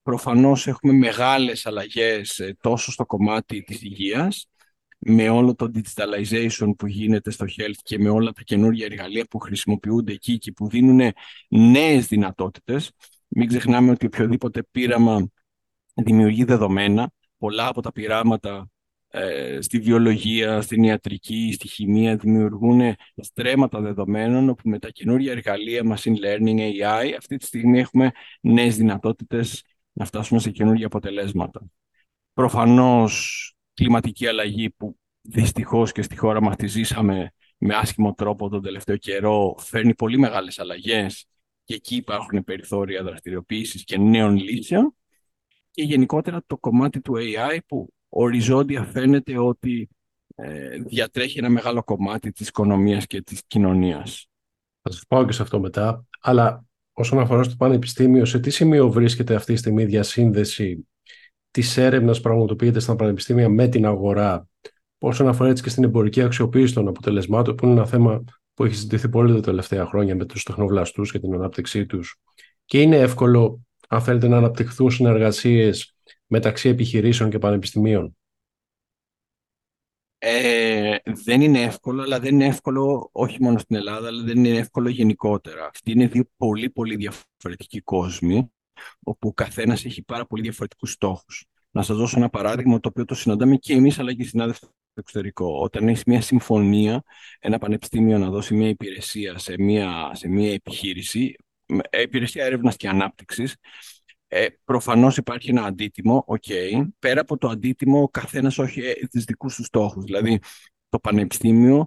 Προφανώς 0.06 0.66
έχουμε 0.66 0.92
μεγάλες 0.92 1.66
αλλαγές 1.66 2.38
ε, 2.38 2.56
τόσο 2.60 2.92
στο 2.92 3.06
κομμάτι 3.06 3.62
της 3.62 3.82
υγείας, 3.82 4.48
με 4.98 5.28
όλο 5.28 5.54
το 5.54 5.70
digitalization 5.74 6.70
που 6.78 6.86
γίνεται 6.86 7.30
στο 7.30 7.44
health 7.58 7.78
και 7.82 7.98
με 7.98 8.08
όλα 8.08 8.32
τα 8.32 8.42
καινούργια 8.42 8.86
εργαλεία 8.86 9.26
που 9.30 9.38
χρησιμοποιούνται 9.38 10.12
εκεί 10.12 10.38
και 10.38 10.52
που 10.52 10.68
δίνουν 10.68 11.12
νέες 11.48 12.06
δυνατότητες. 12.06 12.90
Μην 13.28 13.48
ξεχνάμε 13.48 13.90
ότι 13.90 14.06
οποιοδήποτε 14.06 14.62
πείραμα 14.70 15.28
δημιουργεί 15.94 16.44
δεδομένα. 16.44 17.10
Πολλά 17.38 17.66
από 17.66 17.82
τα 17.82 17.92
πειράματα 17.92 18.70
ε, 19.08 19.58
στη 19.60 19.78
βιολογία, 19.78 20.60
στην 20.60 20.82
ιατρική, 20.82 21.52
στη 21.52 21.68
χημεία 21.68 22.16
δημιουργούν 22.16 22.94
στρέμματα 23.16 23.80
δεδομένων 23.80 24.48
όπου 24.48 24.68
με 24.68 24.78
τα 24.78 24.90
καινούργια 24.90 25.32
εργαλεία 25.32 25.82
machine 25.84 26.16
learning, 26.24 26.58
AI 26.58 27.14
αυτή 27.18 27.36
τη 27.36 27.46
στιγμή 27.46 27.78
έχουμε 27.78 28.12
νέες 28.40 28.76
δυνατότητες 28.76 29.62
να 29.96 30.04
φτάσουμε 30.04 30.40
σε 30.40 30.50
καινούργια 30.50 30.86
αποτελέσματα. 30.86 31.60
Προφανώς 32.32 33.54
κλιματική 33.74 34.26
αλλαγή 34.26 34.70
που 34.70 34.98
δυστυχώς 35.20 35.92
και 35.92 36.02
στη 36.02 36.16
χώρα 36.16 36.42
μας 36.42 36.56
τη 36.56 36.66
ζήσαμε 36.66 37.32
με 37.58 37.74
άσχημο 37.74 38.14
τρόπο 38.14 38.48
τον 38.48 38.62
τελευταίο 38.62 38.96
καιρό 38.96 39.54
φέρνει 39.58 39.94
πολύ 39.94 40.18
μεγάλες 40.18 40.58
αλλαγές 40.58 41.26
και 41.64 41.74
εκεί 41.74 41.96
υπάρχουν 41.96 42.44
περιθώρια 42.44 43.02
δραστηριοποίησης 43.02 43.84
και 43.84 43.98
νέων 43.98 44.36
λύσεων 44.36 44.96
και 45.70 45.82
γενικότερα 45.82 46.42
το 46.46 46.58
κομμάτι 46.58 47.00
του 47.00 47.14
AI 47.16 47.58
που 47.66 47.92
οριζόντια 48.08 48.84
φαίνεται 48.84 49.38
ότι 49.38 49.88
ε, 50.34 50.78
διατρέχει 50.78 51.38
ένα 51.38 51.48
μεγάλο 51.48 51.82
κομμάτι 51.82 52.32
της 52.32 52.48
οικονομίας 52.48 53.06
και 53.06 53.22
της 53.22 53.42
κοινωνίας. 53.46 54.26
Θα 54.82 54.90
σας 54.90 55.04
πάω 55.08 55.24
και 55.24 55.32
σε 55.32 55.42
αυτό 55.42 55.60
μετά, 55.60 56.06
αλλά 56.20 56.64
όσον 56.98 57.18
αφορά 57.18 57.42
στο 57.42 57.54
πανεπιστήμιο, 57.56 58.24
σε 58.24 58.38
τι 58.38 58.50
σημείο 58.50 58.90
βρίσκεται 58.90 59.34
αυτή 59.34 59.52
τη 59.52 59.58
στιγμή 59.58 59.82
η 59.82 59.86
διασύνδεση 59.86 60.88
της 61.50 61.76
έρευνας 61.76 62.16
που 62.16 62.22
πραγματοποιείται 62.22 62.80
στα 62.80 62.96
πανεπιστήμια 62.96 63.48
με 63.48 63.68
την 63.68 63.86
αγορά, 63.86 64.48
όσον 64.98 65.28
αφορά 65.28 65.50
έτσι 65.50 65.62
και 65.62 65.68
στην 65.68 65.84
εμπορική 65.84 66.22
αξιοποίηση 66.22 66.74
των 66.74 66.88
αποτελεσμάτων, 66.88 67.54
που 67.54 67.64
είναι 67.64 67.74
ένα 67.74 67.86
θέμα 67.86 68.24
που 68.54 68.64
έχει 68.64 68.74
συζητηθεί 68.74 69.08
πολύ 69.08 69.34
τα 69.34 69.40
τελευταία 69.40 69.86
χρόνια 69.86 70.16
με 70.16 70.24
τους 70.24 70.42
τεχνοβλαστούς 70.42 71.12
και 71.12 71.18
την 71.18 71.34
ανάπτυξή 71.34 71.86
τους. 71.86 72.16
Και 72.64 72.80
είναι 72.80 72.96
εύκολο, 72.96 73.60
αν 73.88 74.00
θέλετε, 74.00 74.28
να 74.28 74.36
αναπτυχθούν 74.36 74.90
συνεργασίες 74.90 75.94
μεταξύ 76.26 76.68
επιχειρήσεων 76.68 77.30
και 77.30 77.38
πανεπιστημίων. 77.38 78.16
Ε, 80.18 80.96
δεν 81.04 81.40
είναι 81.40 81.62
εύκολο, 81.62 82.02
αλλά 82.02 82.20
δεν 82.20 82.34
είναι 82.34 82.46
εύκολο 82.46 83.08
όχι 83.12 83.42
μόνο 83.42 83.58
στην 83.58 83.76
Ελλάδα, 83.76 84.08
αλλά 84.08 84.22
δεν 84.22 84.44
είναι 84.44 84.58
εύκολο 84.58 84.88
γενικότερα. 84.88 85.66
Αυτοί 85.66 85.90
είναι 85.90 86.06
δύο 86.06 86.24
πολύ 86.36 86.70
πολύ 86.70 86.96
διαφορετικοί 86.96 87.80
κόσμοι, 87.80 88.52
όπου 89.02 89.28
ο 89.28 89.32
καθένας 89.32 89.84
έχει 89.84 90.02
πάρα 90.02 90.26
πολύ 90.26 90.42
διαφορετικούς 90.42 90.90
στόχους. 90.90 91.44
Να 91.70 91.82
σας 91.82 91.96
δώσω 91.96 92.18
ένα 92.18 92.28
παράδειγμα, 92.28 92.80
το 92.80 92.88
οποίο 92.88 93.04
το 93.04 93.14
συναντάμε 93.14 93.56
και 93.56 93.72
εμείς, 93.72 93.98
αλλά 93.98 94.14
και 94.14 94.22
οι 94.22 94.26
συνάδελφοι 94.26 94.58
στο 94.58 94.70
εξωτερικό. 94.94 95.60
Όταν 95.60 95.88
έχεις 95.88 96.04
μια 96.04 96.20
συμφωνία, 96.20 97.02
ένα 97.38 97.58
πανεπιστήμιο 97.58 98.18
να 98.18 98.30
δώσει 98.30 98.54
μια 98.54 98.68
υπηρεσία 98.68 99.38
σε 99.38 99.54
μια, 99.58 100.10
σε 100.14 100.28
μια 100.28 100.52
επιχείρηση, 100.52 101.34
υπηρεσία 102.02 102.44
έρευνας 102.44 102.76
και 102.76 102.88
ανάπτυξης, 102.88 103.56
ε, 104.28 104.46
προφανώς 104.64 105.16
υπάρχει 105.16 105.50
ένα 105.50 105.64
αντίτιμο, 105.64 106.24
ok. 106.28 106.82
Πέρα 106.98 107.20
από 107.20 107.38
το 107.38 107.48
αντίτιμο, 107.48 108.02
ο 108.02 108.08
καθένας 108.08 108.58
όχι 108.58 108.80
ε, 108.80 108.92
τις 109.10 109.24
δικούς 109.24 109.54
του 109.54 109.64
στόχους. 109.64 110.04
Δηλαδή, 110.04 110.40
το 110.88 110.98
πανεπιστήμιο 110.98 111.86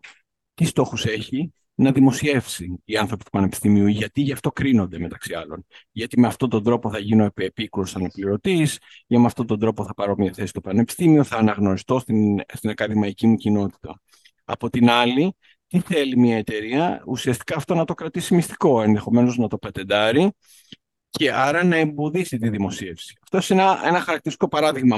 τι 0.54 0.66
στόχους 0.66 1.06
έχει; 1.06 1.54
Να 1.76 1.92
δημοσιεύσει 1.92 2.82
οι 2.86 2.98
άνθρωποι 2.98 3.24
του 3.24 3.30
πανεπιστημίου, 3.30 3.88
γιατί 3.88 4.22
γι' 4.22 4.32
αυτό 4.32 4.52
κρίνονται 4.52 5.00
μεταξύ 5.00 5.34
άλλων. 5.34 5.66
Γιατί 5.92 6.20
με 6.20 6.28
αυτόν 6.28 6.50
τον 6.50 6.64
τρόπο 6.64 6.92
θα 6.92 7.00
γίνω 7.00 7.32
επίκουρος 7.36 7.96
αναπληρωτής, 7.96 8.78
για 9.08 9.20
με 9.20 9.26
αυτόν 9.26 9.48
τον 9.48 9.60
τρόπο 9.60 9.86
θα 9.86 9.94
πάρω 9.94 10.16
μια 10.18 10.34
θέση 10.34 10.48
στο 10.48 10.62
πανεπιστήμιο, 10.62 11.24
θα 11.24 11.38
αναγνωριστώ 11.38 12.00
στην, 12.00 12.40
στην 12.54 12.70
ακαδημαϊκή 12.70 13.28
μου 13.28 13.36
κοινότητα. 13.36 14.02
Από 14.44 14.70
την 14.70 14.90
άλλη, 14.90 15.36
τι 15.68 15.80
θέλει 15.80 16.18
μια 16.18 16.38
εταιρεία, 16.38 17.04
ουσιαστικά 17.08 17.56
αυτό 17.56 17.76
να 17.76 17.86
το 17.86 17.94
κρατήσει 17.94 18.36
μυστικό, 18.36 18.82
ενδεχομένως 18.82 19.38
να 19.38 19.48
το 19.48 19.58
πατεντάρει 19.58 20.32
και 21.10 21.32
άρα 21.32 21.64
να 21.64 21.76
εμποδίσει 21.76 22.38
τη 22.38 22.50
δημοσίευση. 22.50 23.18
Αυτό 23.32 23.54
είναι 23.54 23.64
ένα, 23.64 23.88
ένα 23.88 24.00
χαρακτηριστικό 24.00 24.48
παράδειγμα 24.48 24.98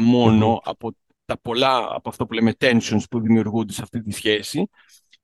από 0.64 0.96
τα 1.26 1.40
πολλά 1.42 1.96
από 1.96 2.10
αυτό 2.10 2.26
που 2.26 2.34
λέμε 2.34 2.54
tensions 2.60 3.04
που 3.10 3.22
δημιουργούνται 3.22 3.74
σε 3.74 3.82
αυτή 3.82 4.02
τη 4.02 4.12
σχέση 4.12 4.70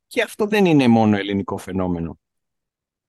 και 0.07 0.21
αυτό 0.21 0.45
δεν 0.45 0.65
είναι 0.65 0.87
μόνο 0.87 1.17
ελληνικό 1.17 1.57
φαινόμενο. 1.57 2.19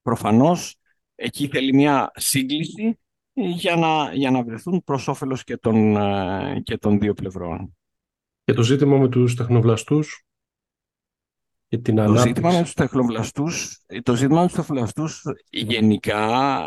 Προφανώς 0.02 0.76
εκεί 1.14 1.48
θέλει 1.48 1.74
μια 1.74 2.10
σύγκληση 2.14 2.98
για 3.32 3.76
να, 3.76 4.14
για 4.14 4.30
να 4.30 4.42
βρεθούν 4.42 4.82
προς 4.84 5.08
όφελος 5.08 5.44
και 5.44 5.56
των, 5.56 5.96
ε, 5.96 6.60
και 6.64 6.78
των 6.78 6.98
δύο 6.98 7.14
πλευρών. 7.14 7.76
Και 8.44 8.52
το 8.52 8.62
ζήτημα 8.62 8.98
με 8.98 9.08
τους 9.08 9.34
τεχνοβλαστούς 9.34 10.26
και 11.68 11.78
την 11.78 11.96
το 11.96 12.16
Ζήτημα 12.16 12.52
με 12.52 12.62
τους 12.62 12.74
τεχνοβλαστούς, 12.74 13.80
το 14.02 14.14
ζήτημα 14.14 14.40
με 14.40 14.46
τους 14.46 14.56
τεχνοβλαστούς 14.56 15.22
γενικά 15.50 16.60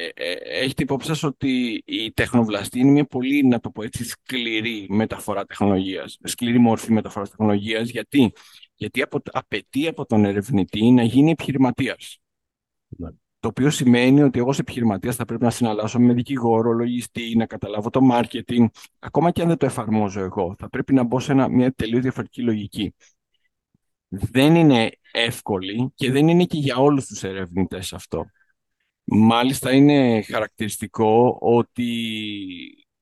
ε, 0.00 0.08
ε, 0.14 0.32
έχετε 0.62 0.82
υπόψη 0.82 1.08
σας 1.08 1.22
ότι 1.22 1.82
η 1.86 2.12
τεχνοβλαστή 2.12 2.78
είναι 2.78 2.90
μια 2.90 3.04
πολύ, 3.04 3.46
να 3.46 3.60
το 3.60 3.70
πω 3.70 3.82
έτσι, 3.82 4.04
σκληρή 4.04 4.86
μεταφορά 4.88 5.44
τεχνολογίας, 5.44 6.18
σκληρή 6.22 6.58
μορφή 6.58 6.92
μεταφοράς 6.92 7.30
τεχνολογίας, 7.30 7.88
γιατί, 7.88 8.32
γιατί 8.74 9.02
απο, 9.02 9.18
απαιτεί 9.32 9.88
από 9.88 10.06
τον 10.06 10.24
ερευνητή 10.24 10.90
να 10.90 11.02
γίνει 11.02 11.30
επιχειρηματίας. 11.30 12.18
Ναι. 12.88 13.08
Το 13.40 13.48
οποίο 13.48 13.70
σημαίνει 13.70 14.22
ότι 14.22 14.38
εγώ 14.38 14.48
ως 14.48 14.58
επιχειρηματίας 14.58 15.16
θα 15.16 15.24
πρέπει 15.24 15.44
να 15.44 15.50
συναλλάσσω 15.50 16.00
με 16.00 16.12
δικηγόρο, 16.12 16.72
λογιστή, 16.72 17.36
να 17.36 17.46
καταλάβω 17.46 17.90
το 17.90 18.00
marketing, 18.12 18.66
ακόμα 18.98 19.30
και 19.30 19.42
αν 19.42 19.48
δεν 19.48 19.56
το 19.56 19.66
εφαρμόζω 19.66 20.20
εγώ. 20.20 20.54
Θα 20.58 20.68
πρέπει 20.68 20.94
να 20.94 21.02
μπω 21.02 21.20
σε 21.20 21.32
ένα, 21.32 21.48
μια 21.48 21.72
τελείως 21.72 22.02
διαφορετική 22.02 22.42
λογική. 22.42 22.94
Δεν 24.08 24.54
είναι 24.54 24.90
εύκολη 25.12 25.92
και 25.94 26.10
δεν 26.10 26.28
είναι 26.28 26.44
και 26.44 26.58
για 26.58 26.76
όλους 26.76 27.06
τους 27.06 27.22
ερευνητές 27.22 27.92
αυτό. 27.92 28.24
Μάλιστα 29.04 29.72
είναι 29.72 30.22
χαρακτηριστικό 30.22 31.38
ότι 31.40 31.86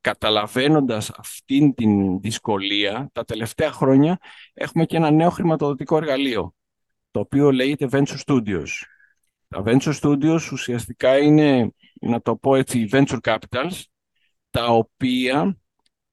καταλαβαίνοντας 0.01 1.11
αυτήν 1.11 1.75
την 1.75 2.21
δυσκολία, 2.21 3.11
τα 3.13 3.25
τελευταία 3.25 3.73
χρόνια 3.73 4.19
έχουμε 4.55 4.85
και 4.85 4.97
ένα 4.97 5.11
νέο 5.11 5.31
χρηματοδοτικό 5.31 5.97
εργαλείο, 5.97 6.55
το 7.11 7.21
οποίο 7.21 7.53
λέγεται 7.53 7.89
Venture 7.91 8.19
Studios. 8.27 8.69
Τα 9.49 9.63
Venture 9.67 10.01
Studios 10.01 10.41
ουσιαστικά 10.53 11.19
είναι, 11.19 11.71
να 12.01 12.21
το 12.21 12.37
πω 12.37 12.55
έτσι, 12.55 12.89
Venture 12.93 13.19
Capitals, 13.21 13.83
τα 14.51 14.67
οποία 14.67 15.57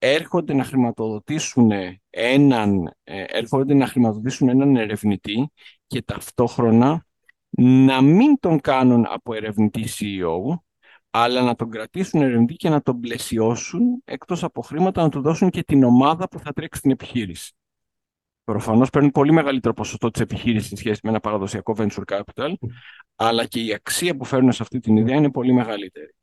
έρχονται 0.05 0.53
να 0.53 0.63
χρηματοδοτήσουν 0.63 1.72
έναν, 2.10 2.93
ε, 3.03 3.24
έρχονται 3.27 3.74
να 3.74 3.88
χρηματοδοτήσουν 3.88 4.50
έναν 4.50 4.75
ερευνητή 4.75 5.51
και 5.88 6.01
ταυτόχρονα 6.01 7.05
να 7.57 8.01
μην 8.01 8.39
τον 8.39 8.60
κάνουν 8.60 9.05
από 9.10 9.33
ερευνητή 9.33 9.86
CEO, 10.00 10.55
αλλά 11.10 11.41
να 11.41 11.55
τον 11.55 11.69
κρατήσουν 11.69 12.22
ερευνητή 12.22 12.53
και 12.53 12.69
να 12.69 12.81
τον 12.81 13.00
πλαισιώσουν, 13.00 14.01
εκτός 14.05 14.43
από 14.43 14.62
χρήματα 14.62 15.01
να 15.01 15.10
του 15.10 15.22
δώσουν 15.22 15.50
και 15.50 15.63
την 15.63 15.83
ομάδα 15.83 16.27
που 16.27 16.39
θα 16.39 16.53
τρέξει 16.53 16.81
την 16.81 16.91
επιχείρηση. 16.91 17.53
Προφανώς 18.43 18.89
παίρνουν 18.89 19.12
πολύ 19.12 19.31
μεγαλύτερο 19.31 19.74
ποσοστό 19.74 20.12
της 20.12 20.22
επιχείρησης 20.22 20.69
σε 20.69 20.75
σχέση 20.75 21.00
με 21.03 21.10
ένα 21.10 21.19
παραδοσιακό 21.19 21.75
venture 21.77 22.03
capital, 22.05 22.53
αλλά 23.15 23.45
και 23.45 23.60
η 23.60 23.74
αξία 23.74 24.15
που 24.15 24.25
φέρνουν 24.25 24.51
σε 24.51 24.63
αυτή 24.63 24.79
την 24.79 24.98
ιδέα 24.98 25.15
είναι 25.15 25.31
πολύ 25.31 25.53
μεγαλύτερη. 25.53 26.15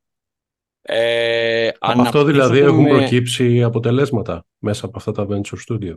Ε, 0.83 1.69
από 1.79 2.01
αυτό 2.01 2.25
δηλαδή 2.25 2.59
έχουν 2.59 2.85
προκύψει 2.85 3.63
αποτελέσματα 3.63 4.45
μέσα 4.59 4.87
από 4.87 4.99
αυτά 4.99 5.13
τα 5.13 5.27
venture 5.29 5.59
studio. 5.69 5.95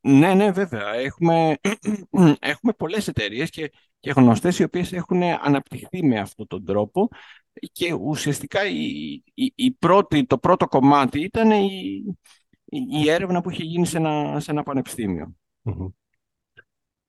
Ναι, 0.00 0.34
ναι, 0.34 0.50
βέβαια. 0.50 0.94
Έχουμε, 0.94 1.56
έχουμε 2.38 2.72
πολλές 2.76 3.08
εταιρείες 3.08 3.50
και, 3.50 3.72
και 4.00 4.10
γνωστές 4.10 4.58
οι 4.58 4.62
οποίες 4.62 4.92
έχουν 4.92 5.22
αναπτυχθεί 5.22 6.06
με 6.06 6.18
αυτόν 6.18 6.46
τον 6.46 6.64
τρόπο 6.64 7.08
και 7.72 7.92
ουσιαστικά 7.92 8.66
η, 8.66 8.84
η, 9.34 9.52
η 9.54 9.70
πρώτη, 9.70 10.24
το 10.24 10.38
πρώτο 10.38 10.66
κομμάτι 10.66 11.20
ήταν 11.20 11.50
η, 11.50 12.02
η 12.70 13.10
έρευνα 13.10 13.40
που 13.40 13.50
είχε 13.50 13.62
γίνει 13.62 13.86
σε 13.86 13.96
ένα, 13.96 14.40
σε 14.40 14.50
ένα 14.50 14.62
πανεπιστήμιο. 14.62 15.36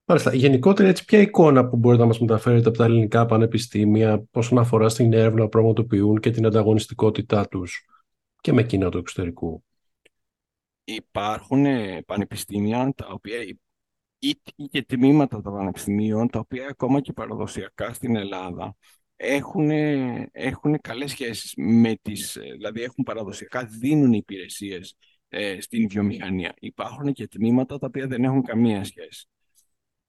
Μάλιστα. 0.10 0.34
Γενικότερα, 0.34 0.90
έτσι, 0.90 1.06
ποια 1.06 1.20
εικόνα 1.20 1.68
που 1.68 1.78
μπορείτε 1.78 2.02
να 2.02 2.08
μας 2.08 2.20
μεταφέρετε 2.20 2.68
από 2.68 2.78
τα 2.78 2.86
ελληνικά 2.86 3.26
πανεπιστήμια 3.26 4.24
όσον 4.32 4.58
αφορά 4.58 4.90
στην 4.90 5.14
έρευνα 5.14 5.44
που 5.44 5.50
πραγματοποιούν 5.50 6.20
και 6.20 6.32
την 6.32 6.46
ανταγωνιστικότητά 6.46 7.48
τους 7.48 7.86
και 8.42 8.54
με 8.54 8.62
εκείνα 8.62 8.90
του 8.90 8.98
εξωτερικού; 8.98 9.64
Υπάρχουν 10.84 11.66
ε, 11.66 12.02
πανεπιστήμια 12.06 12.94
τα 12.96 13.08
οποία 13.10 13.38
ή 14.20 14.36
και 14.70 14.84
τμήματα 14.84 15.42
των 15.42 15.54
πανεπιστημίων 15.54 16.28
τα 16.28 16.40
οποία 16.40 16.68
ακόμα 16.68 17.02
και 17.02 17.14
παραδοσιακά 17.14 17.94
στην 17.94 18.16
Ελλάδα 18.16 18.76
έχουν, 19.16 19.70
έχουν 20.32 20.82
καλές 20.82 21.12
σχέσεις 21.12 21.54
με 21.58 21.96
τις, 22.02 22.36
ε, 22.36 22.42
δηλαδή 22.42 22.82
έχουν 22.82 23.04
παραδοσιακά 23.04 23.66
δίνουν 23.66 24.14
υπηρεσίες 24.14 24.98
ε, 25.30 25.62
στην 25.62 25.88
βιομηχανία. 25.88 26.54
Υπάρχουν 26.60 27.14
και 27.14 27.28
τμήματα 27.28 27.78
τα 27.78 27.88
οποία 27.88 28.08
δεν 28.08 28.24
έχουν 28.24 28.44
καμία 28.44 28.84
σχέση. 28.84 29.28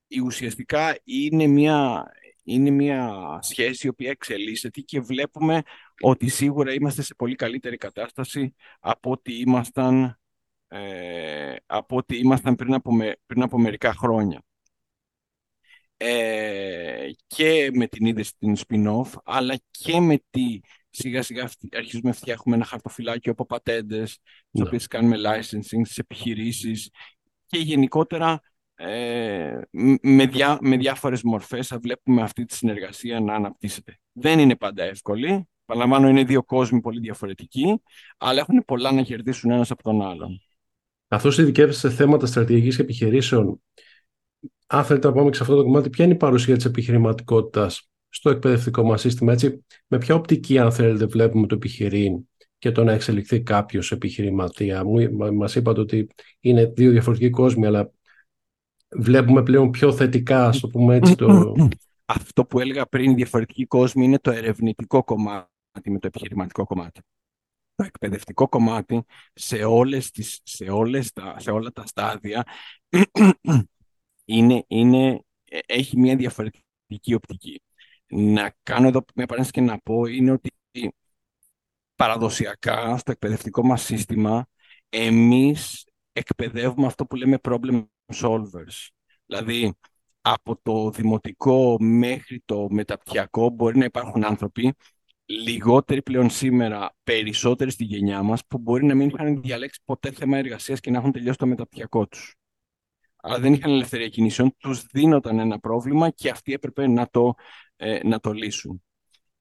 Η 0.09 0.21
ουσιαστικά 0.21 0.99
είναι 1.05 1.47
μια, 1.47 2.07
είναι 2.43 2.71
μια 2.71 3.13
σχέση 3.43 3.87
η 3.87 3.91
οποία 3.91 4.11
εξελίσσεται 4.11 4.81
και 4.81 5.01
βλέπουμε 5.01 5.63
ότι 6.01 6.29
σίγουρα 6.29 6.73
είμαστε 6.73 7.03
σε 7.03 7.15
πολύ 7.15 7.35
καλύτερη 7.35 7.77
κατάσταση 7.77 8.55
από 8.81 9.11
ότι 9.11 9.33
ήμασταν 9.41 10.19
ε, 10.69 11.57
από 11.67 11.97
ότι 11.97 12.17
ήμασταν 12.19 12.55
πριν 12.55 12.75
από, 12.75 12.97
πριν 13.27 13.43
από 13.43 13.59
μερικά 13.59 13.95
χρόνια. 13.95 14.43
Ε, 15.97 17.09
και 17.27 17.71
με 17.73 17.87
την 17.87 18.07
είδηση 18.07 18.33
την 18.39 18.57
spin-off, 18.57 19.13
αλλά 19.25 19.59
και 19.71 20.01
με 20.01 20.23
τη 20.31 20.61
σιγά 20.91 21.23
σιγά 21.23 21.51
αρχίζουμε 21.77 22.09
να 22.09 22.15
φτιάχνουμε 22.15 22.57
ένα 22.57 22.67
χαρτοφυλάκιο 22.67 23.33
από 23.33 23.47
πατέντες, 23.47 24.19
τις 24.51 24.61
ναι. 24.61 24.67
οποίες 24.67 24.87
κάνουμε 24.87 25.17
licensing 25.17 25.81
στις 25.85 25.99
επιχειρήσεις 25.99 26.91
και 27.47 27.59
γενικότερα 27.59 28.41
ε, 28.81 29.61
με, 30.03 30.27
διά, 30.27 30.59
με 30.61 30.77
διάφορες 30.77 31.23
μορφές 31.23 31.67
θα 31.67 31.79
βλέπουμε 31.79 32.23
αυτή 32.23 32.45
τη 32.45 32.55
συνεργασία 32.55 33.21
να 33.21 33.35
αναπτύσσεται. 33.35 33.99
Δεν 34.13 34.39
είναι 34.39 34.57
πάντα 34.57 34.83
εύκολη. 34.83 35.49
Παραλαμβάνω, 35.65 36.09
είναι 36.09 36.25
δύο 36.25 36.43
κόσμοι 36.43 36.81
πολύ 36.81 37.01
διαφορετικοί, 37.01 37.83
αλλά 38.19 38.41
έχουν 38.41 38.65
πολλά 38.67 38.93
να 38.93 39.03
κερδίσουν 39.03 39.51
ένας 39.51 39.71
από 39.71 39.83
τον 39.83 40.03
άλλον. 40.03 40.41
Καθώς 41.09 41.39
ειδικεύεσαι 41.39 41.79
σε 41.89 41.91
θέματα 41.91 42.27
στρατηγικής 42.27 42.79
επιχειρήσεων, 42.79 43.63
αν 44.67 44.85
θέλετε 44.85 45.07
να 45.07 45.13
πάμε 45.15 45.31
και 45.31 45.37
σε 45.37 45.43
αυτό 45.43 45.57
το 45.57 45.63
κομμάτι, 45.63 45.91
ποια 45.91 46.05
είναι 46.05 46.15
η 46.15 46.17
παρουσία 46.17 46.57
της 46.57 46.65
επιχειρηματικότητας 46.65 47.89
στο 48.09 48.31
εκπαιδευτικό 48.31 48.83
μας 48.83 49.01
σύστημα, 49.01 49.33
έτσι, 49.33 49.65
με 49.87 49.99
ποια 49.99 50.15
οπτική, 50.15 50.59
αν 50.59 50.73
θέλετε, 50.73 51.07
βλέπουμε 51.07 51.47
το 51.47 51.55
επιχειρήν 51.55 52.29
και 52.59 52.73
το 52.73 52.85
να 52.85 52.93
εξελιχθεί 52.93 53.43
κάποιος 53.43 53.93
επιχειρηματία; 53.93 54.85
Μας 55.35 55.55
είπατε 55.55 55.81
ότι 55.81 56.09
είναι 56.41 56.65
δύο 56.65 56.91
διαφορετικοί 56.91 57.31
κόσμοι, 57.31 57.67
αλλά 57.67 57.93
βλέπουμε 58.91 59.43
πλέον 59.43 59.71
πιο 59.71 59.93
θετικά, 59.93 60.47
ας 60.47 60.61
το 60.61 60.69
πούμε 60.69 60.97
έτσι. 60.97 61.15
Το... 61.15 61.55
Αυτό 62.05 62.45
που 62.45 62.61
έλεγα 62.61 62.87
πριν, 62.87 63.15
διαφορετικοί 63.15 63.67
κόσμοι, 63.67 64.05
είναι 64.05 64.19
το 64.19 64.31
ερευνητικό 64.31 65.05
κομμάτι 65.05 65.91
με 65.91 65.99
το 65.99 66.07
επιχειρηματικό 66.07 66.65
κομμάτι. 66.65 67.01
Το 67.75 67.85
εκπαιδευτικό 67.85 68.49
κομμάτι 68.49 69.03
σε, 69.33 69.65
όλες 69.65 70.11
τις, 70.11 70.41
σε, 70.43 70.65
όλες 70.65 71.13
τα, 71.13 71.35
σε 71.39 71.51
όλα 71.51 71.73
τα 71.73 71.87
στάδια 71.87 72.45
είναι, 74.25 74.65
είναι, 74.67 75.21
ε, 75.45 75.59
έχει 75.67 75.99
μια 75.99 76.17
διαφορετική 76.17 77.15
οπτική. 77.15 77.63
Να 78.07 78.55
κάνω 78.63 78.89
εδώ 78.89 79.05
μια 79.15 79.27
παρένθεση 79.27 79.55
και 79.55 79.61
να 79.61 79.79
πω 79.79 80.05
είναι 80.05 80.31
ότι 80.31 80.51
παραδοσιακά 81.95 82.97
στο 82.97 83.11
εκπαιδευτικό 83.11 83.65
μας 83.65 83.83
σύστημα 83.83 84.49
εμείς 84.89 85.85
εκπαιδεύουμε 86.13 86.87
αυτό 86.87 87.07
που 87.07 87.17
λέμε 87.17 87.39
problem 87.43 87.87
solvers. 88.15 88.89
Δηλαδή, 89.27 89.75
από 90.21 90.61
το 90.63 90.91
δημοτικό 90.91 91.77
μέχρι 91.81 92.43
το 92.45 92.67
μεταπτυχιακό 92.71 93.49
μπορεί 93.49 93.79
να 93.79 93.85
υπάρχουν 93.85 94.25
άνθρωποι, 94.25 94.75
λιγότεροι 95.25 96.03
πλέον 96.03 96.31
σήμερα, 96.31 96.95
περισσότεροι 97.05 97.71
στη 97.71 97.85
γενιά 97.85 98.23
μας, 98.23 98.47
που 98.47 98.59
μπορεί 98.59 98.85
να 98.85 98.95
μην 98.95 99.09
είχαν 99.09 99.41
διαλέξει 99.41 99.81
ποτέ 99.85 100.11
θέμα 100.11 100.39
εργασίας 100.39 100.81
και 100.81 100.91
να 100.91 100.99
έχουν 100.99 101.13
τελειώσει 101.13 101.39
το 101.39 101.47
μεταπτυχιακό 101.47 102.07
τους. 102.07 102.35
Αλλά 103.17 103.39
δεν 103.39 103.53
είχαν 103.53 103.71
ελευθερία 103.71 104.09
κινήσεων, 104.09 104.55
τους 104.59 104.85
δίνονταν 104.93 105.39
ένα 105.39 105.59
πρόβλημα 105.59 106.11
και 106.11 106.31
αυτοί 106.31 106.53
έπρεπε 106.53 106.87
να 106.87 107.09
το, 107.11 107.35
ε, 107.77 107.99
να 108.07 108.21
το 108.21 108.33
λύσουν. 108.33 108.83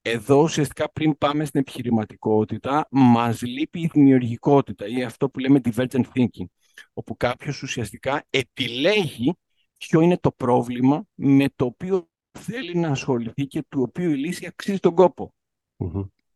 Εδώ 0.02 0.42
ουσιαστικά 0.42 0.90
πριν 0.92 1.18
πάμε 1.18 1.44
στην 1.44 1.60
επιχειρηματικότητα, 1.60 2.86
μας 2.90 3.42
λείπει 3.42 3.80
η 3.80 3.90
δημιουργικότητα 3.92 4.86
ή 4.86 5.02
αυτό 5.02 5.30
που 5.30 5.38
λέμε 5.38 5.60
divergent 5.64 6.04
thinking, 6.14 6.46
όπου 6.92 7.16
κάποιος 7.16 7.62
ουσιαστικά 7.62 8.26
επιλέγει 8.30 9.34
ποιο 9.76 10.00
είναι 10.00 10.18
το 10.18 10.32
πρόβλημα 10.32 11.04
με 11.14 11.46
το 11.56 11.64
οποίο 11.64 12.08
θέλει 12.38 12.74
να 12.74 12.88
ασχοληθεί 12.88 13.46
και 13.46 13.64
του 13.68 13.82
οποίου 13.82 14.10
η 14.10 14.16
λύση 14.16 14.46
αξίζει 14.46 14.78
τον 14.78 14.94
κοπο 14.94 15.34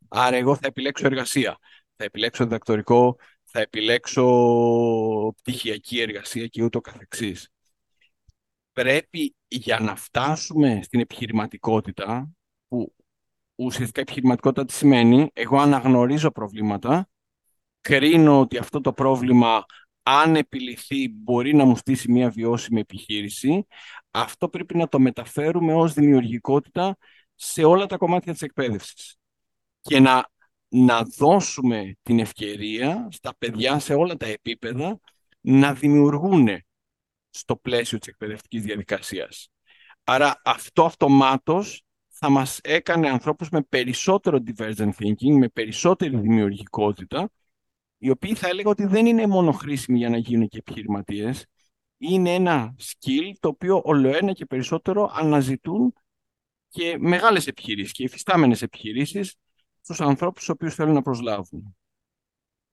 Άρα 0.07 0.35
εγώ 0.35 0.55
θα 0.55 0.67
επιλέξω 0.67 1.05
εργασία, 1.05 1.57
θα 1.95 2.03
επιλέξω 2.03 2.43
διδακτορικό, 2.43 3.17
θα 3.43 3.59
επιλέξω 3.59 4.23
πτυχιακή 5.37 6.01
εργασία 6.01 6.47
και 6.47 6.63
ούτω 6.63 6.81
καθεξής. 6.81 7.49
Πρέπει 8.71 9.35
για 9.47 9.79
να 9.79 9.95
φτάσουμε 9.95 10.79
στην 10.83 10.99
επιχειρηματικότητα, 10.99 12.29
που 12.67 12.95
ουσιαστικά 13.55 14.01
επιχειρηματικότητα 14.01 14.65
τι 14.65 14.73
σημαίνει, 14.73 15.29
εγώ 15.33 15.57
αναγνωρίζω 15.57 16.31
προβλήματα, 16.31 17.09
κρίνω 17.81 18.39
ότι 18.39 18.57
αυτό 18.57 18.81
το 18.81 18.93
πρόβλημα 18.93 19.65
αν 20.03 20.35
επιληθεί 20.35 21.09
μπορεί 21.09 21.55
να 21.55 21.65
μου 21.65 21.75
στήσει 21.75 22.11
μια 22.11 22.29
βιώσιμη 22.29 22.79
επιχείρηση, 22.79 23.67
αυτό 24.11 24.49
πρέπει 24.49 24.77
να 24.77 24.87
το 24.87 24.99
μεταφέρουμε 24.99 25.73
ως 25.73 25.93
δημιουργικότητα 25.93 26.97
σε 27.35 27.63
όλα 27.63 27.85
τα 27.85 27.97
κομμάτια 27.97 28.31
της 28.31 28.41
εκπαίδευσης. 28.41 29.17
Και 29.81 29.99
να, 29.99 30.29
να 30.67 31.03
δώσουμε 31.03 31.95
την 32.01 32.19
ευκαιρία 32.19 33.07
στα 33.11 33.35
παιδιά 33.37 33.79
σε 33.79 33.93
όλα 33.93 34.15
τα 34.15 34.25
επίπεδα 34.25 34.99
να 35.41 35.73
δημιουργούν 35.73 36.47
στο 37.29 37.55
πλαίσιο 37.55 37.97
της 37.97 38.07
εκπαιδευτικής 38.07 38.63
διαδικασίας. 38.63 39.49
Άρα 40.03 40.41
αυτό 40.43 40.83
αυτομάτως 40.83 41.83
θα 42.09 42.29
μας 42.29 42.59
έκανε 42.63 43.09
ανθρώπους 43.09 43.49
με 43.49 43.61
περισσότερο 43.61 44.39
divergent 44.45 44.89
thinking, 44.99 45.37
με 45.37 45.47
περισσότερη 45.47 46.17
δημιουργικότητα, 46.17 47.29
οι 48.03 48.09
οποίοι 48.09 48.35
θα 48.35 48.47
έλεγα 48.47 48.69
ότι 48.69 48.85
δεν 48.85 49.05
είναι 49.05 49.27
μόνο 49.27 49.51
χρήσιμοι 49.51 49.97
για 49.97 50.09
να 50.09 50.17
γίνουν 50.17 50.47
και 50.47 50.57
επιχειρηματίες. 50.57 51.45
Είναι 51.97 52.33
ένα 52.33 52.75
skill 52.81 53.31
το 53.39 53.47
οποίο 53.47 53.81
ολοένα 53.83 54.31
και 54.31 54.45
περισσότερο 54.45 55.11
αναζητούν 55.13 55.93
και 56.69 56.95
μεγάλες 56.99 57.47
επιχειρήσεις 57.47 57.91
και 57.91 58.03
υφιστάμενες 58.03 58.61
επιχειρήσεις 58.61 59.35
στους 59.81 60.01
ανθρώπους 60.01 60.39
τους 60.39 60.49
οποίους 60.49 60.75
θέλουν 60.75 60.93
να 60.93 61.01
προσλάβουν. 61.01 61.75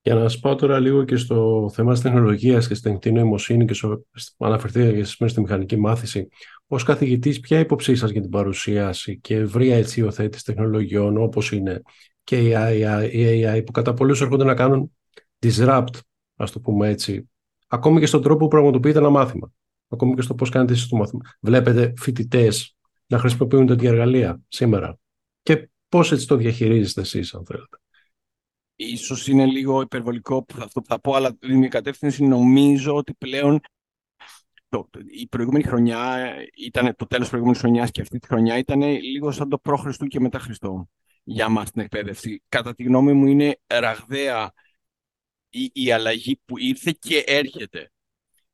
Για 0.03 0.15
να 0.15 0.21
σας 0.21 0.41
πάω 0.41 0.55
τώρα 0.55 0.79
λίγο 0.79 1.05
και 1.05 1.17
στο 1.17 1.71
θέμα 1.73 1.93
της 1.93 2.01
τεχνολογίας 2.01 2.69
και 2.69 2.75
στην 2.75 2.93
τεχνητή 2.93 3.21
νοημοσύνη 3.21 3.65
και 3.65 3.75
στο, 3.75 4.05
αναφερθείτε 4.39 4.93
και 4.93 4.99
εσείς 4.99 5.31
στη 5.31 5.41
μηχανική 5.41 5.77
μάθηση, 5.77 6.29
ως 6.67 6.83
καθηγητής, 6.83 7.41
ποια 7.41 7.59
υποψή 7.59 7.95
σας 7.95 8.11
για 8.11 8.21
την 8.21 8.31
παρουσίαση 8.31 9.19
και 9.19 9.35
ευρεία 9.35 9.77
έτσι 9.77 10.01
υιοθέτηση 10.01 10.45
τεχνολογιών 10.45 11.17
όπως 11.17 11.53
είναι 11.53 11.83
και 12.25 12.39
η 12.39 12.53
AI, 12.57 13.09
η 13.13 13.45
AI 13.45 13.63
που 13.67 13.73
κατά 13.73 13.95
πολλούς 13.95 14.21
έρχονται 14.21 14.45
να 14.45 14.55
κάνουν 14.55 14.93
disrupt, 15.41 15.99
ας 16.37 16.51
το 16.51 16.61
πούμε 16.61 16.89
έτσι, 16.89 17.31
ακόμη 17.67 18.01
και 18.01 18.07
στον 18.07 18.23
τρόπο 18.23 18.39
που 18.39 18.49
πραγματοποιείται 18.49 18.99
ένα 18.99 19.11
μάθημα. 19.11 19.53
Ακόμη 19.89 20.15
και 20.15 20.23
στο 20.23 20.35
πώς 20.35 20.51
κάνετε 20.51 20.73
εσείς 20.73 20.89
το 20.89 20.97
μάθημα. 20.97 21.23
Βλέπετε 21.41 21.93
φοιτητές 21.97 22.77
να 23.07 23.19
χρησιμοποιούν 23.19 23.67
τέτοια 23.67 23.91
εργαλεία 23.91 24.41
σήμερα. 24.49 24.99
Και 25.43 25.71
πώς 25.89 26.13
έτσι 26.13 26.27
το 26.27 26.37
διαχειρίζεστε 26.37 27.01
εσείς, 27.01 27.35
αν 27.35 27.45
θέλετε. 27.47 27.77
Ίσως 28.77 29.29
είναι 29.29 29.47
λίγο 29.47 29.81
υπερβολικό 29.81 30.47
αυτό 30.61 30.81
που 30.81 30.87
θα 30.87 31.01
πω, 31.01 31.15
αλλά 31.15 31.37
η 31.41 31.69
κατεύθυνση 31.69 32.25
νομίζω 32.25 32.95
ότι 32.95 33.15
πλέον 33.15 33.61
το, 34.69 34.89
η 35.21 35.27
προηγούμενη 35.27 35.65
χρονιά 35.65 36.35
ήταν 36.57 36.95
το 36.97 37.07
τέλος 37.07 37.21
της 37.21 37.29
προηγούμενης 37.29 37.61
χρονιάς 37.61 37.91
και 37.91 38.01
αυτή 38.01 38.19
τη 38.19 38.27
χρονιά 38.27 38.59
ήταν 38.59 38.83
λίγο 38.83 39.31
σαν 39.31 39.49
το 39.49 39.59
προ 39.59 39.95
και 40.09 40.21
μετά 40.21 40.39
Χριστό 40.39 40.89
για 41.23 41.49
μας 41.49 41.71
την 41.71 41.83
εκπαίδευση. 41.83 42.43
Κατά 42.49 42.75
τη 42.75 42.83
γνώμη 42.83 43.13
μου 43.13 43.27
είναι 43.27 43.59
ραγδαία 43.67 44.53
η, 45.51 45.71
η 45.73 45.93
αλλαγή 45.93 46.41
που 46.45 46.59
ήρθε 46.59 46.97
και 46.99 47.25
έρχεται. 47.27 47.93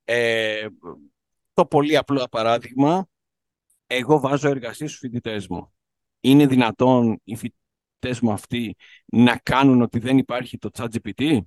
Ε, 0.04 0.66
το 1.52 1.66
πολύ 1.66 1.96
απλό 1.96 2.26
παράδειγμα, 2.30 3.08
εγώ 3.86 4.20
βάζω 4.20 4.48
εργασία 4.48 4.88
στους 4.88 4.98
φοιτητές 4.98 5.48
μου. 5.48 5.72
Είναι 6.20 6.46
δυνατόν 6.46 7.20
οι 7.24 7.36
φοιτητές 7.36 8.20
μου 8.20 8.32
αυτοί 8.32 8.76
να 9.04 9.36
κάνουν 9.36 9.82
ότι 9.82 9.98
δεν 9.98 10.18
υπάρχει 10.18 10.58
το 10.58 10.70
chat 10.72 10.88
GPT. 10.88 11.40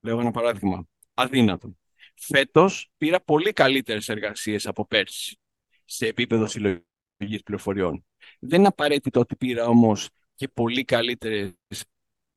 Λέω 0.00 0.20
ένα 0.20 0.30
παράδειγμα. 0.30 0.86
Αδύνατο. 1.14 1.76
Φέτος 2.14 2.90
πήρα 2.96 3.20
πολύ 3.20 3.52
καλύτερες 3.52 4.08
εργασίες 4.08 4.66
από 4.66 4.86
πέρσι 4.86 5.38
σε 5.84 6.06
επίπεδο 6.06 6.46
συλλογής 6.46 7.42
πληροφοριών. 7.44 8.04
Δεν 8.40 8.58
είναι 8.58 8.68
απαραίτητο 8.68 9.20
ότι 9.20 9.36
πήρα 9.36 9.66
όμως 9.66 10.08
και 10.34 10.48
πολύ 10.48 10.84
καλύτερες 10.84 11.84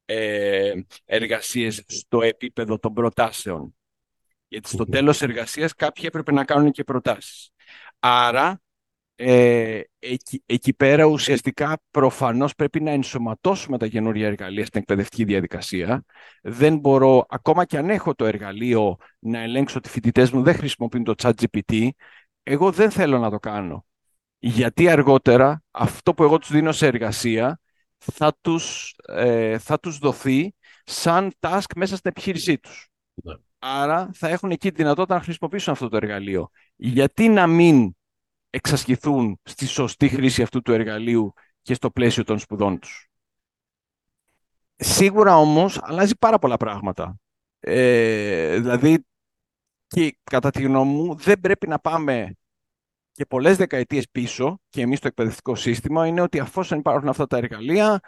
ε, 0.05 0.73
εργασίες 1.05 1.83
στο 1.87 2.21
επίπεδο 2.21 2.79
των 2.79 2.93
προτάσεων. 2.93 3.75
Γιατί 4.47 4.69
στο 4.69 4.85
τέλος 4.85 5.21
εργασίας 5.21 5.73
κάποιοι 5.73 6.03
έπρεπε 6.07 6.31
να 6.31 6.43
κάνουν 6.45 6.71
και 6.71 6.83
προτάσεις. 6.83 7.49
Άρα, 7.99 8.61
ε, 9.15 9.81
εκεί, 9.99 10.43
εκεί 10.45 10.73
πέρα 10.73 11.05
ουσιαστικά 11.05 11.77
προφανώς 11.91 12.55
πρέπει 12.55 12.81
να 12.81 12.91
ενσωματώσουμε 12.91 13.77
τα 13.77 13.87
καινούργια 13.87 14.27
εργαλεία 14.27 14.65
στην 14.65 14.79
εκπαιδευτική 14.79 15.23
διαδικασία. 15.23 16.03
Δεν 16.41 16.77
μπορώ, 16.77 17.25
ακόμα 17.29 17.65
και 17.65 17.77
αν 17.77 17.89
έχω 17.89 18.15
το 18.15 18.25
εργαλείο, 18.25 18.97
να 19.19 19.39
ελέγξω 19.39 19.77
ότι 19.77 19.87
οι 19.87 19.91
φοιτητές 19.91 20.31
μου 20.31 20.43
δεν 20.43 20.55
χρησιμοποιούν 20.55 21.03
το 21.03 21.13
chat 21.17 21.31
GPT. 21.41 21.89
Εγώ 22.43 22.71
δεν 22.71 22.91
θέλω 22.91 23.19
να 23.19 23.29
το 23.29 23.39
κάνω. 23.39 23.85
Γιατί 24.39 24.89
αργότερα 24.89 25.63
αυτό 25.71 26.13
που 26.13 26.23
εγώ 26.23 26.37
τους 26.37 26.51
δίνω 26.51 26.71
σε 26.71 26.87
εργασία 26.87 27.59
θα 27.97 28.37
τους, 28.41 28.95
ε, 29.07 29.57
θα 29.57 29.79
τους 29.79 29.97
δοθεί 29.97 30.53
σαν 30.83 31.31
task 31.39 31.69
μέσα 31.75 31.95
στην 31.95 32.09
επιχείρησή 32.09 32.57
τους. 32.57 32.89
Ναι. 33.13 33.33
Άρα 33.59 34.09
θα 34.13 34.27
έχουν 34.27 34.51
εκεί 34.51 34.71
τη 34.71 34.75
δυνατότητα 34.75 35.15
να 35.15 35.21
χρησιμοποιήσουν 35.21 35.73
αυτό 35.73 35.89
το 35.89 35.97
εργαλείο. 35.97 36.49
Γιατί 36.75 37.29
να 37.29 37.47
μην 37.47 37.95
εξασκηθούν 38.49 39.39
στη 39.43 39.65
σωστή 39.65 40.09
χρήση 40.09 40.41
αυτού 40.41 40.61
του 40.61 40.71
εργαλείου 40.71 41.33
και 41.61 41.73
στο 41.73 41.91
πλαίσιο 41.91 42.23
των 42.23 42.39
σπουδών 42.39 42.79
τους; 42.79 43.09
Σίγουρα 44.75 45.37
όμως 45.37 45.79
αλλάζει 45.81 46.17
πάρα 46.17 46.39
πολλά 46.39 46.57
πράγματα. 46.57 47.15
Ε, 47.59 48.59
δηλαδή, 48.59 49.05
και 49.87 50.17
κατά 50.23 50.49
τη 50.49 50.61
γνώμη 50.61 50.91
μου, 50.91 51.15
δεν 51.15 51.39
πρέπει 51.39 51.67
να 51.67 51.79
πάμε 51.79 52.35
και 53.15 53.25
πολλές 53.25 53.57
δεκαετίες 53.57 54.09
πίσω, 54.11 54.59
και 54.69 54.81
εμείς 54.81 54.99
το 54.99 55.07
εκπαιδευτικό 55.07 55.55
σύστημα, 55.55 56.07
είναι 56.07 56.21
ότι 56.21 56.39
αφόσον 56.39 56.79
υπάρχουν 56.79 57.09
αυτά 57.09 57.27
τα 57.27 57.37
εργαλεία, 57.37 57.99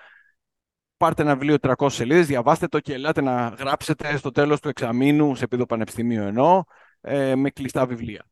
πάρτε 0.98 1.22
ένα 1.22 1.36
βιβλίο 1.36 1.56
300 1.62 1.90
σελίδες, 1.90 2.28
διαβάστε 2.28 2.68
το 2.68 2.80
και 2.80 2.94
ελάτε 2.94 3.22
να 3.22 3.48
γράψετε 3.48 4.18
στο 4.18 4.32
τέλος 4.32 4.60
του 4.60 4.70
εξαμήνου, 4.70 5.36
σε 5.36 5.44
επίπεδο 5.44 5.66
πανεπιστημίου 5.66 6.22
εννοώ, 6.22 6.64
ε, 7.02 7.36
με 7.36 7.50
κλειστά 7.50 7.86
βιβλία. 7.86 8.26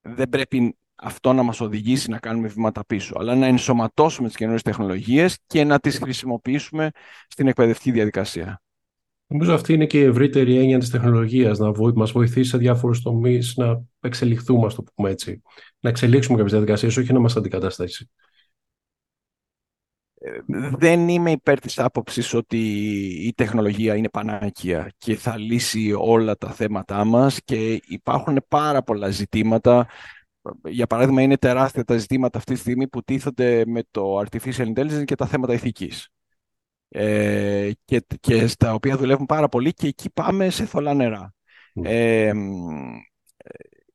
Δεν 0.00 0.28
πρέπει 0.28 0.78
αυτό 0.94 1.32
να 1.32 1.42
μας 1.42 1.60
οδηγήσει 1.60 2.10
να 2.10 2.18
κάνουμε 2.18 2.48
βήματα 2.48 2.84
πίσω, 2.84 3.14
αλλά 3.18 3.34
να 3.34 3.46
ενσωματώσουμε 3.46 4.26
τις 4.26 4.36
καινούριες 4.36 4.62
τεχνολογίες 4.62 5.38
και 5.46 5.64
να 5.64 5.78
τις 5.78 5.98
χρησιμοποιήσουμε 5.98 6.90
στην 7.28 7.46
εκπαιδευτική 7.46 7.90
διαδικασία. 7.90 8.62
Νομίζω 9.30 9.54
αυτή 9.54 9.72
είναι 9.72 9.86
και 9.86 9.98
η 9.98 10.04
ευρύτερη 10.04 10.58
έννοια 10.58 10.78
της 10.78 10.90
τεχνολογίας, 10.90 11.58
να 11.58 11.72
μας 11.94 12.12
βοηθήσει 12.12 12.50
σε 12.50 12.58
διάφορους 12.58 13.02
τομείς 13.02 13.56
να 13.56 13.82
εξελιχθούμε, 14.00 14.66
ας 14.66 14.74
το 14.74 14.82
πούμε 14.94 15.10
έτσι. 15.10 15.42
Να 15.80 15.88
εξελίξουμε 15.90 16.36
κάποιες 16.36 16.52
διαδικασίες, 16.52 16.96
όχι 16.96 17.12
να 17.12 17.18
μας 17.18 17.36
αντικαταστήσει. 17.36 18.10
Ε, 20.20 20.40
δεν 20.78 21.08
είμαι 21.08 21.30
υπέρ 21.30 21.60
της 21.60 21.78
άποψης 21.78 22.34
ότι 22.34 22.58
η 23.26 23.32
τεχνολογία 23.34 23.96
είναι 23.96 24.08
πανάκια 24.08 24.92
και 24.98 25.16
θα 25.16 25.36
λύσει 25.36 25.92
όλα 25.98 26.36
τα 26.36 26.50
θέματά 26.50 27.04
μας 27.04 27.40
και 27.44 27.80
υπάρχουν 27.88 28.44
πάρα 28.48 28.82
πολλά 28.82 29.08
ζητήματα. 29.08 29.86
Για 30.68 30.86
παράδειγμα, 30.86 31.22
είναι 31.22 31.36
τεράστια 31.36 31.84
τα 31.84 31.96
ζητήματα 31.96 32.38
αυτή 32.38 32.52
τη 32.52 32.58
στιγμή 32.58 32.88
που 32.88 33.02
τίθονται 33.02 33.64
με 33.66 33.82
το 33.90 34.20
artificial 34.20 34.72
intelligence 34.74 35.04
και 35.04 35.14
τα 35.14 35.26
θέματα 35.26 35.52
ηθικής. 35.52 36.08
Ε, 36.88 37.70
και, 37.84 38.04
και 38.20 38.46
στα 38.46 38.74
οποία 38.74 38.96
δουλεύουν 38.96 39.26
πάρα 39.26 39.48
πολύ 39.48 39.72
και 39.72 39.86
εκεί 39.86 40.10
πάμε 40.10 40.50
σε 40.50 40.64
θολά 40.64 40.94
νερά. 40.94 41.34
Ε, 41.82 42.32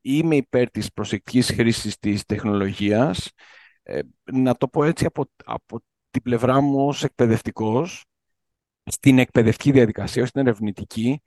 είμαι 0.01 0.35
υπέρ 0.35 0.71
της 0.71 0.93
προσεκτικής 0.93 1.51
χρήσης 1.51 1.99
της 1.99 2.25
τεχνολογίας. 2.25 3.31
Ε, 3.83 3.99
να 4.31 4.55
το 4.55 4.67
πω 4.67 4.83
έτσι 4.83 5.05
από, 5.05 5.25
από 5.45 5.79
την 6.09 6.21
πλευρά 6.21 6.61
μου 6.61 6.87
ως 6.87 7.03
εκπαιδευτικός, 7.03 8.05
στην 8.83 9.19
εκπαιδευτική 9.19 9.71
διαδικασία, 9.71 10.25
στην 10.25 10.41
ερευνητική, 10.41 11.21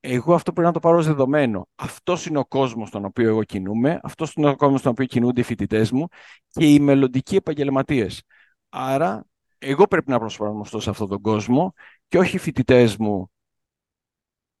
εγώ 0.00 0.34
αυτό 0.34 0.52
πρέπει 0.52 0.66
να 0.66 0.72
το 0.72 0.80
πάρω 0.80 0.96
ως 0.96 1.06
δεδομένο. 1.06 1.68
Αυτός 1.74 2.26
είναι 2.26 2.38
ο 2.38 2.44
κόσμος 2.44 2.88
στον 2.88 3.04
οποίο 3.04 3.28
εγώ 3.28 3.44
κινούμαι, 3.44 4.00
αυτός 4.02 4.32
είναι 4.32 4.48
ο 4.48 4.56
κόσμος 4.56 4.80
στον 4.80 4.92
οποίο 4.92 5.04
κινούνται 5.04 5.40
οι 5.40 5.44
φοιτητές 5.44 5.90
μου 5.90 6.06
και 6.48 6.72
οι 6.72 6.80
μελλοντικοί 6.80 7.36
επαγγελματίες. 7.36 8.22
Άρα, 8.68 9.24
εγώ 9.62 9.86
πρέπει 9.86 10.10
να 10.10 10.18
προσαρμοστώ 10.18 10.80
σε 10.80 10.90
αυτόν 10.90 11.08
τον 11.08 11.20
κόσμο 11.20 11.74
και 12.08 12.18
όχι 12.18 12.36
οι 12.36 12.38
φοιτητές 12.38 12.96
μου 12.96 13.30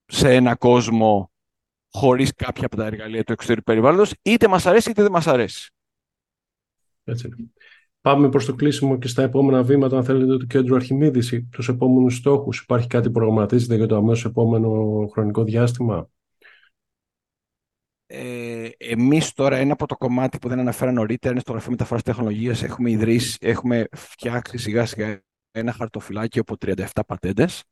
σε 0.06 0.34
ένα 0.34 0.56
κόσμο 0.56 1.30
χωρίς 1.92 2.34
κάποια 2.34 2.66
από 2.66 2.76
τα 2.76 2.86
εργαλεία 2.86 3.24
του 3.24 3.32
εξωτερικού 3.32 3.64
περιβάλλοντος, 3.64 4.14
είτε 4.22 4.48
μας 4.48 4.66
αρέσει 4.66 4.90
είτε 4.90 5.02
δεν 5.02 5.12
μας 5.12 5.26
αρέσει. 5.26 5.72
Έτσι. 7.04 7.28
Πάμε 8.00 8.28
προς 8.28 8.44
το 8.44 8.54
κλείσιμο 8.54 8.98
και 8.98 9.08
στα 9.08 9.22
επόμενα 9.22 9.62
βήματα, 9.62 9.96
αν 9.96 10.04
θέλετε, 10.04 10.36
του 10.36 10.46
κέντρου 10.46 10.74
Αρχιμίδης, 10.74 11.46
τους 11.50 11.68
επόμενους 11.68 12.16
στόχους. 12.16 12.60
Υπάρχει 12.60 12.86
κάτι 12.86 13.06
που 13.06 13.12
προγραμματίζεται 13.12 13.74
για 13.74 13.86
το 13.86 13.96
αμέσως 13.96 14.24
επόμενο 14.24 15.06
χρονικό 15.12 15.44
διάστημα; 15.44 16.08
Ε, 18.14 18.68
εμείς 18.78 19.32
τώρα 19.32 19.56
ένα 19.56 19.72
από 19.72 19.86
το 19.86 19.96
κομμάτι 19.96 20.38
που 20.38 20.48
δεν 20.48 20.58
αναφέρα 20.58 20.92
νωρίτερα 20.92 21.32
είναι 21.32 21.40
στο 21.40 21.52
Γραφείο 21.52 21.70
Μεταφοράς 21.70 22.02
Τεχνολογίας. 22.02 22.62
Έχουμε, 22.62 22.90
ιδρύσει, 22.90 23.36
έχουμε 23.40 23.88
φτιάξει 23.92 24.58
σιγά 24.58 24.86
σιγά 24.86 25.20
ένα 25.50 25.72
χαρτοφυλάκι 25.72 26.38
από 26.38 26.56
37 26.66 26.84
πατέντες. 27.06 27.62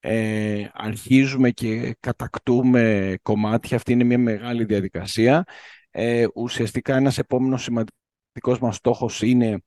Ε, 0.00 0.68
αρχίζουμε 0.72 1.50
και 1.50 1.96
κατακτούμε 2.00 3.14
κομμάτια. 3.22 3.76
Αυτή 3.76 3.92
είναι 3.92 4.04
μια 4.04 4.18
μεγάλη 4.18 4.64
διαδικασία. 4.64 5.44
Ε, 5.90 6.26
ουσιαστικά 6.34 6.96
ένας 6.96 7.18
επόμενος 7.18 7.62
σημαντικός 7.62 7.98
δικός 8.32 8.58
μας 8.58 8.76
στόχος 8.76 9.22
είναι 9.22 9.62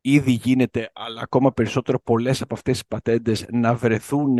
ήδη 0.00 0.32
γίνεται, 0.32 0.90
αλλά 0.92 1.20
ακόμα 1.20 1.52
περισσότερο 1.52 2.00
πολλές 2.00 2.42
από 2.42 2.54
αυτές 2.54 2.72
τις 2.72 2.86
πατέντες 2.86 3.46
να 3.50 3.74
βρεθούν, 3.74 4.38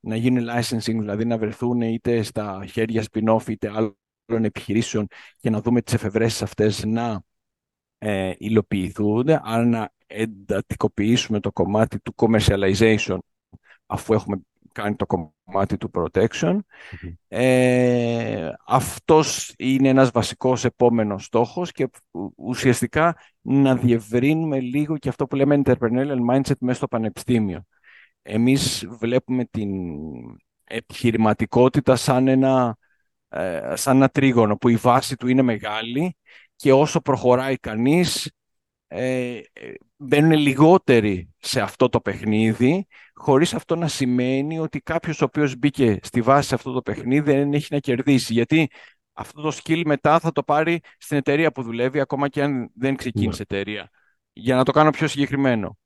να 0.00 0.16
γίνουν 0.16 0.48
licensing, 0.50 0.98
δηλαδή 0.98 1.24
να 1.24 1.38
βρεθούν 1.38 1.80
είτε 1.80 2.22
στα 2.22 2.66
χέρια 2.70 3.04
spin-off 3.12 3.48
είτε 3.48 3.70
άλλων 3.74 3.96
επιχειρήσεων 4.28 5.06
και 5.36 5.50
να 5.50 5.60
δούμε 5.60 5.82
τις 5.82 5.94
εφευρέσεις 5.94 6.42
αυτές 6.42 6.84
να 6.84 7.20
ε, 7.98 8.32
υλοποιηθούν, 8.38 9.28
άρα 9.28 9.64
να 9.64 9.90
εντατικοποιήσουμε 10.06 11.40
το 11.40 11.52
κομμάτι 11.52 12.00
του 12.00 12.14
commercialization 12.16 13.18
αφού 13.86 14.14
έχουμε 14.14 14.40
κάνει 14.72 14.96
το 14.96 15.06
κομμάτι 15.06 15.76
του 15.76 15.90
protection. 15.94 16.58
Ε, 17.28 18.52
αυτός 18.66 19.54
είναι 19.56 19.88
ένας 19.88 20.10
βασικός 20.10 20.64
επόμενος 20.64 21.24
στόχος 21.24 21.72
και 21.72 21.88
ουσιαστικά 22.36 23.16
να 23.40 23.76
διευρύνουμε 23.76 24.60
λίγο 24.60 24.96
και 24.98 25.08
αυτό 25.08 25.26
που 25.26 25.36
λέμε 25.36 25.60
entrepreneurial 25.64 26.18
mindset 26.30 26.58
μέσα 26.60 26.76
στο 26.76 26.88
πανεπιστήμιο. 26.88 27.64
Εμείς 28.22 28.86
βλέπουμε 28.98 29.44
την 29.44 29.70
επιχειρηματικότητα 30.64 31.96
σαν 31.96 32.28
ένα, 32.28 32.76
ε, 33.28 33.72
σαν 33.76 33.96
ένα 33.96 34.08
τρίγωνο 34.08 34.56
που 34.56 34.68
η 34.68 34.76
βάση 34.76 35.16
του 35.16 35.28
είναι 35.28 35.42
μεγάλη 35.42 36.16
και 36.56 36.72
όσο 36.72 37.00
προχωράει 37.00 37.56
κανείς 37.56 38.30
ε, 38.88 39.40
μπαίνουν 39.96 40.32
λιγότεροι 40.32 41.34
σε 41.38 41.60
αυτό 41.60 41.88
το 41.88 42.00
παιχνίδι, 42.00 42.86
χωρίς 43.14 43.54
αυτό 43.54 43.76
να 43.76 43.88
σημαίνει 43.88 44.58
ότι 44.58 44.80
κάποιος 44.80 45.20
ο 45.20 45.24
οποίος 45.24 45.56
μπήκε 45.56 45.98
στη 46.02 46.20
βάση 46.20 46.48
σε 46.48 46.54
αυτό 46.54 46.72
το 46.72 46.82
παιχνίδι 46.82 47.32
δεν 47.32 47.52
έχει 47.52 47.66
να 47.70 47.78
κερδίσει. 47.78 48.32
Γιατί 48.32 48.70
αυτό 49.12 49.42
το 49.42 49.58
skill 49.62 49.82
μετά 49.84 50.18
θα 50.18 50.32
το 50.32 50.42
πάρει 50.42 50.80
στην 50.98 51.16
εταιρεία 51.16 51.52
που 51.52 51.62
δουλεύει, 51.62 52.00
ακόμα 52.00 52.28
και 52.28 52.42
αν 52.42 52.70
δεν 52.74 52.96
ξεκίνησε 52.96 53.44
ναι. 53.48 53.56
εταιρεία. 53.56 53.90
Για 54.32 54.56
να 54.56 54.64
το 54.64 54.72
κάνω 54.72 54.90
πιο 54.90 55.08
συγκεκριμένο. 55.08 55.78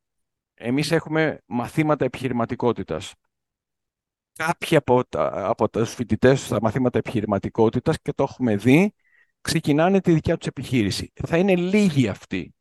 Εμείς 0.55 0.91
έχουμε 0.91 1.39
μαθήματα 1.47 2.05
επιχειρηματικότητας. 2.05 3.15
Κάποιοι 4.47 4.77
από, 4.77 5.05
τα, 5.05 5.49
από 5.49 5.71
τους 5.71 5.95
φοιτητές 5.95 6.45
στα 6.45 6.59
μαθήματα 6.63 6.99
επιχειρηματικότητας 6.99 8.01
και 8.03 8.13
το 8.13 8.23
έχουμε 8.23 8.57
δει, 8.57 8.95
ξεκινάνε 9.41 10.01
τη 10.01 10.13
δικιά 10.13 10.37
τους 10.37 10.47
επιχείρηση. 10.47 11.13
Θα 11.27 11.37
είναι 11.37 11.57
λίγοι 11.57 12.09
αυτοί 12.09 12.55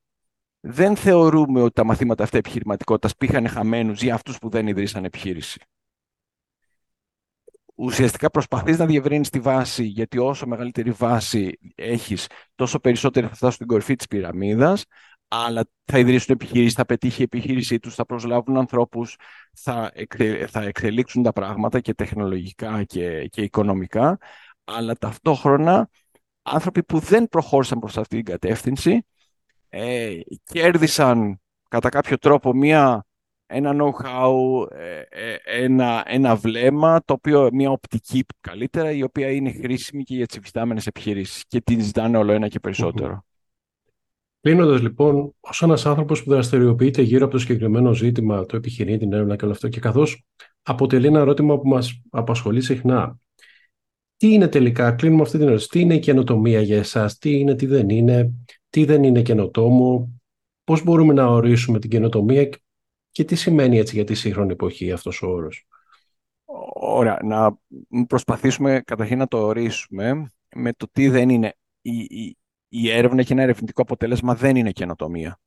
δεν 0.60 0.96
θεωρούμε 0.96 1.62
ότι 1.62 1.74
τα 1.74 1.84
μαθήματα 1.84 2.24
αυτά 2.24 2.38
επιχειρηματικότητας 2.38 3.16
πήγαν 3.16 3.48
χαμένους 3.48 4.02
για 4.02 4.14
αυτούς 4.14 4.38
που 4.38 4.50
δεν 4.50 4.68
ιδρύσαν 4.68 5.06
επιχείρηση. 5.06 5.60
Ουσιαστικά 7.76 8.30
προσπαθείς 8.30 8.78
να 8.78 8.86
διευρύνεις 8.86 9.30
τη 9.30 9.40
βάση, 9.40 9.84
γιατί 9.84 10.18
όσο 10.18 10.48
μεγαλύτερη 10.48 10.92
βάση 10.92 11.60
έχεις, 11.76 12.28
τόσο 12.56 12.80
περισσότερο 12.80 13.28
θα 13.28 13.36
φτάσουν 13.36 13.56
στην 13.56 13.68
κορυφή 13.68 13.96
της 13.96 14.08
πυραμίδας, 14.08 14.86
αλλά 15.32 15.64
θα 15.86 16.00
ιδρύσουν 16.00 16.34
επιχείρηση, 16.34 16.76
θα 16.76 16.86
πετύχει 16.86 17.22
η 17.22 17.24
επιχείρησή 17.24 17.80
τους, 17.80 17.96
θα 17.96 18.06
προσλάβουν 18.06 18.58
ανθρώπους, 18.58 19.16
θα, 19.54 19.92
θα 20.48 20.62
εξελίξουν 20.62 21.24
τα 21.24 21.34
πράγματα 21.34 21.80
και 21.80 21.94
τεχνολογικά 21.94 22.84
και, 22.84 23.28
και 23.28 23.42
οικονομικά, 23.42 24.18
αλλά 24.64 24.96
ταυτόχρονα 24.96 25.90
άνθρωποι 26.42 26.84
που 26.84 27.00
δεν 27.00 27.28
προχώρησαν 27.28 27.80
προς 27.80 27.98
αυτή 27.98 28.16
την 28.16 28.26
κατεύθυνση 28.26 29.06
ε, 29.70 30.20
κέρδισαν 30.44 31.42
κατά 31.70 31.90
κάποιο 31.90 32.18
τρόπο 32.18 32.54
μία, 32.54 33.06
ένα 33.46 33.72
know-how, 33.74 34.66
ε, 34.72 35.02
ε, 35.10 35.36
ένα, 35.44 36.04
ένα 36.06 36.36
βλέμμα, 36.36 37.02
το 37.06 37.14
οποίο, 37.14 37.50
μία 37.54 37.72
οπτική 37.72 38.26
καλύτερα, 38.42 38.92
η 38.92 39.04
οποία 39.04 39.32
είναι 39.32 39.52
χρήσιμη 39.52 40.04
και 40.04 40.16
για 40.16 40.26
τις 40.26 40.36
υφιστάμενες 40.36 40.88
επιχειρήσεις 40.88 41.44
και 41.48 41.62
την 41.62 41.82
ζητάνε 41.82 42.18
όλο 42.18 42.32
ένα 42.32 42.48
και 42.48 42.60
περισσότερο. 42.60 43.24
Κλείνοντας 44.42 44.82
λοιπόν, 44.82 45.36
ως 45.40 45.62
ένας 45.62 45.86
άνθρωπος 45.86 46.24
που 46.24 46.30
δραστηριοποιείται 46.30 47.02
γύρω 47.02 47.24
από 47.24 47.34
το 47.34 47.40
συγκεκριμένο 47.40 47.94
ζήτημα, 47.94 48.46
το 48.46 48.56
επιχειρεί, 48.56 48.98
την 48.98 49.14
έρευνα 49.14 49.36
και 49.36 49.44
όλο 49.44 49.54
αυτό, 49.54 49.68
και 49.68 49.80
καθώς 49.80 50.26
αποτελεί 50.64 51.08
ένα 51.08 51.20
ερώτημα 51.20 51.60
που 51.60 51.68
μας 51.68 52.02
απασχολεί 52.10 52.62
συχνά, 52.62 53.20
τι 54.18 54.34
είναι 54.34 54.48
τελικά, 54.48 54.92
κλείνουμε 54.92 55.22
αυτή 55.22 55.38
την 55.38 55.48
ερώτηση, 55.48 55.70
τι 55.70 55.80
είναι 55.80 55.94
η 55.94 56.00
καινοτομία 56.00 56.62
για 56.62 56.78
εσάς, 56.78 57.18
τι 57.18 57.40
είναι, 57.40 57.56
τι 57.56 57.66
δεν 57.66 57.90
είναι, 57.90 58.34
τι 58.70 58.86
δεν 58.86 59.04
είναι 59.04 59.22
καινοτόμο, 59.22 60.20
πώς 60.64 60.84
μπορούμε 60.84 61.14
να 61.14 61.28
ορίσουμε 61.28 61.80
την 61.80 61.90
καινοτομία 61.90 62.50
και 63.12 63.24
τι 63.24 63.36
σημαίνει 63.36 63.78
έτσι 63.78 63.96
για 63.96 64.04
τη 64.04 64.14
σύγχρονη 64.14 64.52
εποχή 64.52 64.92
αυτός 64.92 65.22
ο 65.22 65.28
όρος. 65.28 65.68
Ωραία, 66.74 67.20
να 67.24 67.58
προσπαθήσουμε 68.08 68.82
καταρχήν 68.86 69.18
να 69.18 69.28
το 69.28 69.38
ορίσουμε 69.38 70.32
με 70.56 70.74
το 70.74 70.88
τι 70.92 71.10
δεν 71.10 71.30
είναι. 71.30 71.54
Η, 71.82 71.98
η, 72.00 72.38
η 72.70 72.90
έρευνα 72.90 73.24
και 73.24 73.34
ένα 73.34 73.42
ερευνητικό 73.42 73.82
αποτέλεσμα 73.82 74.36
δεν 74.36 74.56
είναι 74.56 74.72
καινοτομία. 74.72 75.40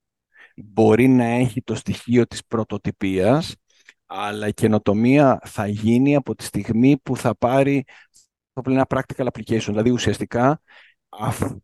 Μπορεί 0.56 1.08
να 1.08 1.24
έχει 1.24 1.62
το 1.62 1.74
στοιχείο 1.74 2.26
της 2.26 2.44
πρωτοτυπίας, 2.46 3.56
αλλά 4.06 4.46
η 4.46 4.52
καινοτομία 4.52 5.40
θα 5.44 5.66
γίνει 5.66 6.16
από 6.16 6.34
τη 6.34 6.44
στιγμή 6.44 6.98
που 7.02 7.16
θα 7.16 7.36
πάρει 7.36 7.84
ένα 8.66 8.86
practical 8.88 9.26
application. 9.26 9.64
Δηλαδή 9.66 9.90
ουσιαστικά 9.90 10.60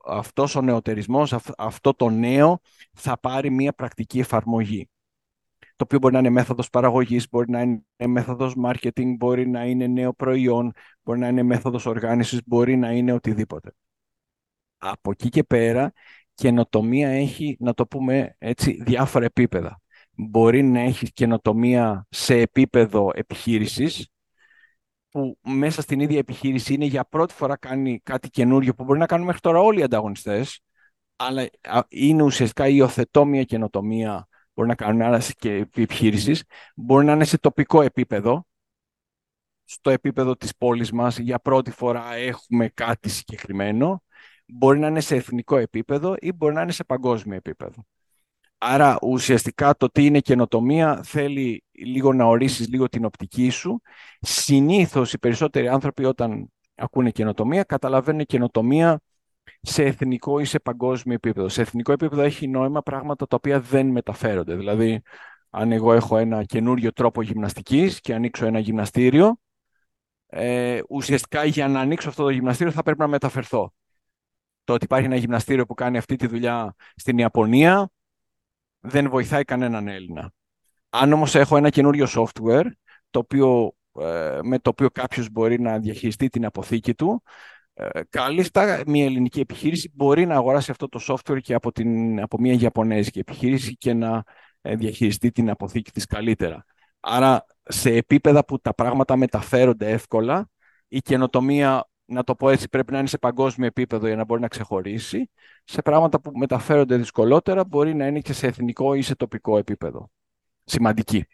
αυτός 0.04 0.54
ο 0.54 0.60
νεοτερισμός, 0.60 1.34
αυτό 1.58 1.94
το 1.94 2.08
νέο 2.08 2.60
θα 2.92 3.18
πάρει 3.18 3.50
μια 3.50 3.72
πρακτική 3.72 4.18
εφαρμογή. 4.18 4.88
Το 5.58 5.84
οποίο 5.84 5.98
μπορεί 5.98 6.12
να 6.12 6.18
είναι 6.18 6.30
μέθοδος 6.30 6.70
παραγωγής, 6.70 7.28
μπορεί 7.28 7.50
να 7.50 7.60
είναι 7.60 7.82
μέθοδος 8.06 8.54
marketing, 8.64 9.14
μπορεί 9.16 9.48
να 9.48 9.64
είναι 9.64 9.86
νέο 9.86 10.12
προϊόν, 10.12 10.72
μπορεί 11.02 11.18
να 11.18 11.28
είναι 11.28 11.42
μέθοδος 11.42 11.86
οργάνωσης, 11.86 12.40
μπορεί 12.46 12.76
να 12.76 12.92
είναι 12.92 13.12
οτιδήποτε. 13.12 13.72
Από 14.78 15.10
εκεί 15.10 15.28
και 15.28 15.42
πέρα, 15.42 15.92
καινοτομία 16.34 17.08
έχει, 17.08 17.56
να 17.60 17.74
το 17.74 17.86
πούμε 17.86 18.36
έτσι, 18.38 18.82
διάφορα 18.82 19.24
επίπεδα. 19.24 19.80
Μπορεί 20.10 20.62
να 20.62 20.80
έχει 20.80 21.12
καινοτομία 21.12 22.06
σε 22.10 22.34
επίπεδο 22.34 23.10
επιχείρησης, 23.14 24.08
που 25.10 25.38
μέσα 25.42 25.82
στην 25.82 26.00
ίδια 26.00 26.18
επιχείρηση 26.18 26.74
είναι 26.74 26.84
για 26.84 27.04
πρώτη 27.04 27.34
φορά 27.34 27.56
κάνει 27.56 28.00
κάτι 28.02 28.30
καινούριο 28.30 28.74
που 28.74 28.84
μπορεί 28.84 28.98
να 28.98 29.06
κάνουν 29.06 29.26
μέχρι 29.26 29.40
τώρα 29.40 29.60
όλοι 29.60 29.80
οι 29.80 29.82
ανταγωνιστές, 29.82 30.60
αλλά 31.16 31.48
είναι 31.88 32.22
ουσιαστικά 32.22 32.68
υιοθετώ 32.68 33.24
μια 33.24 33.44
καινοτομία 33.44 34.28
μπορεί 34.58 34.70
να 34.70 34.74
κάνουν 34.74 35.02
άλλες 35.02 35.34
και 35.34 35.66
επιχείρηση, 35.76 36.44
μπορεί 36.76 37.04
να 37.04 37.12
είναι 37.12 37.24
σε 37.24 37.38
τοπικό 37.38 37.82
επίπεδο, 37.82 38.46
στο 39.64 39.90
επίπεδο 39.90 40.36
της 40.36 40.56
πόλης 40.56 40.92
μας 40.92 41.18
για 41.18 41.38
πρώτη 41.38 41.70
φορά 41.70 42.14
έχουμε 42.14 42.68
κάτι 42.68 43.08
συγκεκριμένο, 43.08 44.02
μπορεί 44.48 44.78
να 44.78 44.86
είναι 44.86 45.00
σε 45.00 45.16
εθνικό 45.16 45.56
επίπεδο 45.56 46.14
ή 46.18 46.32
μπορεί 46.32 46.54
να 46.54 46.62
είναι 46.62 46.72
σε 46.72 46.84
παγκόσμιο 46.84 47.36
επίπεδο. 47.36 47.84
Άρα 48.58 48.98
ουσιαστικά 49.02 49.76
το 49.76 49.88
τι 49.88 50.04
είναι 50.04 50.20
καινοτομία 50.20 51.00
θέλει 51.04 51.64
λίγο 51.72 52.12
να 52.12 52.24
ορίσεις 52.24 52.68
λίγο 52.68 52.88
την 52.88 53.04
οπτική 53.04 53.50
σου. 53.50 53.82
Συνήθως 54.20 55.12
οι 55.12 55.18
περισσότεροι 55.18 55.68
άνθρωποι 55.68 56.04
όταν 56.04 56.52
ακούνε 56.74 57.10
καινοτομία 57.10 57.62
καταλαβαίνουν 57.62 58.24
καινοτομία 58.24 59.00
σε 59.60 59.84
εθνικό 59.84 60.40
ή 60.40 60.44
σε 60.44 60.58
παγκόσμιο 60.58 61.14
επίπεδο. 61.14 61.48
Σε 61.48 61.60
εθνικό 61.60 61.92
επίπεδο 61.92 62.22
έχει 62.22 62.48
νόημα 62.48 62.82
πράγματα 62.82 63.26
τα 63.26 63.36
οποία 63.36 63.60
δεν 63.60 63.86
μεταφέρονται. 63.86 64.54
Δηλαδή, 64.54 65.02
αν 65.50 65.72
εγώ 65.72 65.92
έχω 65.92 66.16
ένα 66.16 66.44
καινούριο 66.44 66.92
τρόπο 66.92 67.22
γυμναστικής 67.22 68.00
και 68.00 68.14
ανοίξω 68.14 68.46
ένα 68.46 68.58
γυμναστήριο, 68.58 69.40
ε, 70.26 70.80
ουσιαστικά 70.88 71.44
για 71.44 71.68
να 71.68 71.80
ανοίξω 71.80 72.08
αυτό 72.08 72.22
το 72.22 72.30
γυμναστήριο 72.30 72.72
θα 72.72 72.82
πρέπει 72.82 72.98
να 72.98 73.06
μεταφερθώ. 73.06 73.72
Το 74.68 74.74
ότι 74.74 74.84
υπάρχει 74.84 75.06
ένα 75.06 75.16
γυμναστήριο 75.16 75.66
που 75.66 75.74
κάνει 75.74 75.98
αυτή 75.98 76.16
τη 76.16 76.26
δουλειά 76.26 76.74
στην 76.96 77.18
Ιαπωνία 77.18 77.90
δεν 78.80 79.10
βοηθάει 79.10 79.44
κανέναν 79.44 79.88
Έλληνα. 79.88 80.32
Αν 80.90 81.12
όμως 81.12 81.34
έχω 81.34 81.56
ένα 81.56 81.70
καινούριο 81.70 82.06
software 82.08 82.64
το 83.10 83.18
οποίο, 83.18 83.72
ε, 84.00 84.38
με 84.42 84.58
το 84.58 84.70
οποίο 84.70 84.90
κάποιος 84.90 85.30
μπορεί 85.30 85.60
να 85.60 85.78
διαχειριστεί 85.78 86.28
την 86.28 86.44
αποθήκη 86.44 86.94
του, 86.94 87.22
ε, 87.74 88.00
κάλλιστα 88.08 88.82
μια 88.86 89.04
ελληνική 89.04 89.40
επιχείρηση 89.40 89.90
μπορεί 89.94 90.26
να 90.26 90.34
αγοράσει 90.34 90.70
αυτό 90.70 90.88
το 90.88 91.00
software 91.08 91.40
και 91.40 91.54
από, 91.54 91.72
την, 91.72 92.20
από 92.20 92.40
μια 92.40 92.54
Ιαπωνέζικη 92.54 93.18
επιχείρηση 93.18 93.76
και 93.76 93.94
να 93.94 94.22
ε, 94.60 94.76
διαχειριστεί 94.76 95.30
την 95.30 95.50
αποθήκη 95.50 95.90
της 95.90 96.06
καλύτερα. 96.06 96.64
Άρα 97.00 97.44
σε 97.62 97.90
επίπεδα 97.90 98.44
που 98.44 98.60
τα 98.60 98.74
πράγματα 98.74 99.16
μεταφέρονται 99.16 99.90
εύκολα, 99.90 100.50
η 100.88 100.98
καινοτομία, 101.00 101.88
να 102.10 102.24
το 102.24 102.34
πω 102.34 102.50
έτσι, 102.50 102.68
πρέπει 102.68 102.92
να 102.92 102.98
είναι 102.98 103.08
σε 103.08 103.18
παγκόσμιο 103.18 103.66
επίπεδο 103.66 104.06
για 104.06 104.16
να 104.16 104.24
μπορεί 104.24 104.40
να 104.40 104.48
ξεχωρίσει. 104.48 105.30
Σε 105.64 105.82
πράγματα 105.82 106.20
που 106.20 106.32
μεταφέρονται 106.38 106.96
δυσκολότερα 106.96 107.64
μπορεί 107.64 107.94
να 107.94 108.06
είναι 108.06 108.20
και 108.20 108.32
σε 108.32 108.46
εθνικό 108.46 108.94
ή 108.94 109.02
σε 109.02 109.14
τοπικό 109.14 109.58
επίπεδο. 109.58 110.10
Σημαντική. 110.64 111.26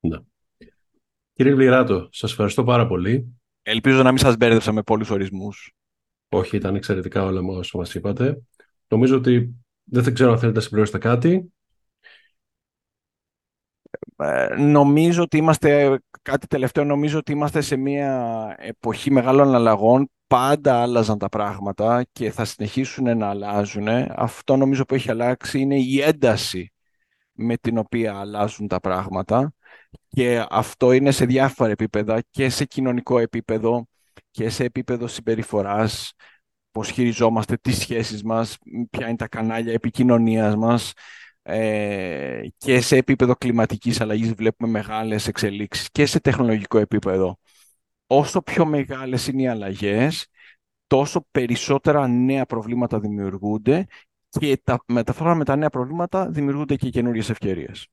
Ναι. 0.00 0.18
Κύριε 1.32 1.54
Βληράτο, 1.54 2.08
σας 2.10 2.30
ευχαριστώ 2.30 2.64
πάρα 2.64 2.86
πολύ. 2.86 3.40
Ελπίζω 3.62 4.02
να 4.02 4.08
μην 4.08 4.18
σας 4.18 4.36
μπέρδεψα 4.36 4.72
με 4.72 4.82
πολλούς 4.82 5.10
ορισμούς. 5.10 5.74
Όχι, 6.28 6.56
ήταν 6.56 6.74
εξαιρετικά 6.74 7.24
όλα 7.24 7.40
όσο 7.40 7.78
μας 7.78 7.94
είπατε. 7.94 8.42
Νομίζω 8.88 9.16
ότι 9.16 9.54
δεν 9.84 10.02
θα 10.02 10.10
ξέρω 10.10 10.30
αν 10.30 10.38
θέλετε 10.38 10.58
να 10.58 10.64
συμπληρώσετε 10.64 10.98
κάτι. 10.98 11.52
Ε, 14.16 14.54
νομίζω 14.56 15.22
ότι 15.22 15.36
είμαστε, 15.36 16.00
κάτι 16.22 16.46
τελευταίο, 16.46 16.84
νομίζω 16.84 17.18
ότι 17.18 17.32
είμαστε 17.32 17.60
σε 17.60 17.76
μια 17.76 18.54
εποχή 18.58 19.10
μεγάλων 19.10 19.54
αλλαγών. 19.54 20.10
Πάντα 20.32 20.82
άλλαζαν 20.82 21.18
τα 21.18 21.28
πράγματα 21.28 22.04
και 22.12 22.30
θα 22.30 22.44
συνεχίσουν 22.44 23.18
να 23.18 23.28
αλλάζουν. 23.28 23.88
Αυτό 24.16 24.56
νομίζω 24.56 24.84
που 24.84 24.94
έχει 24.94 25.10
αλλάξει 25.10 25.60
είναι 25.60 25.76
η 25.76 26.00
ένταση 26.00 26.72
με 27.32 27.56
την 27.56 27.78
οποία 27.78 28.14
αλλάζουν 28.14 28.68
τα 28.68 28.80
πράγματα 28.80 29.52
και 30.08 30.46
αυτό 30.50 30.92
είναι 30.92 31.10
σε 31.10 31.24
διάφορα 31.24 31.70
επίπεδα 31.70 32.22
και 32.30 32.48
σε 32.48 32.64
κοινωνικό 32.64 33.18
επίπεδο 33.18 33.86
και 34.30 34.48
σε 34.48 34.64
επίπεδο 34.64 35.06
συμπεριφοράς, 35.06 36.12
πώς 36.70 36.90
χειριζόμαστε 36.90 37.56
τις 37.56 37.78
σχέσεις 37.78 38.22
μας, 38.22 38.58
ποια 38.90 39.08
είναι 39.08 39.16
τα 39.16 39.28
κανάλια 39.28 39.72
επικοινωνίας 39.72 40.56
μας, 40.56 40.92
ε, 41.42 42.40
και 42.56 42.80
σε 42.80 42.96
επίπεδο 42.96 43.34
κλιματικής 43.34 44.00
αλλαγής 44.00 44.32
βλέπουμε 44.32 44.70
μεγάλες 44.70 45.26
εξελίξεις 45.26 45.90
και 45.90 46.06
σε 46.06 46.20
τεχνολογικό 46.20 46.78
επίπεδο. 46.78 47.38
Όσο 48.14 48.42
πιο 48.42 48.66
μεγάλες 48.66 49.26
είναι 49.26 49.42
οι 49.42 49.48
αλλαγές, 49.48 50.26
τόσο 50.86 51.26
περισσότερα 51.30 52.08
νέα 52.08 52.46
προβλήματα 52.46 53.00
δημιουργούνται 53.00 53.86
και 54.28 54.60
τα, 54.64 54.84
μεταφορά 54.86 55.34
με 55.34 55.44
τα 55.44 55.56
νέα 55.56 55.70
προβλήματα 55.70 56.28
δημιουργούνται 56.30 56.76
και 56.76 56.88
καινούριες 56.88 57.30
ευκαιρίες. 57.30 57.88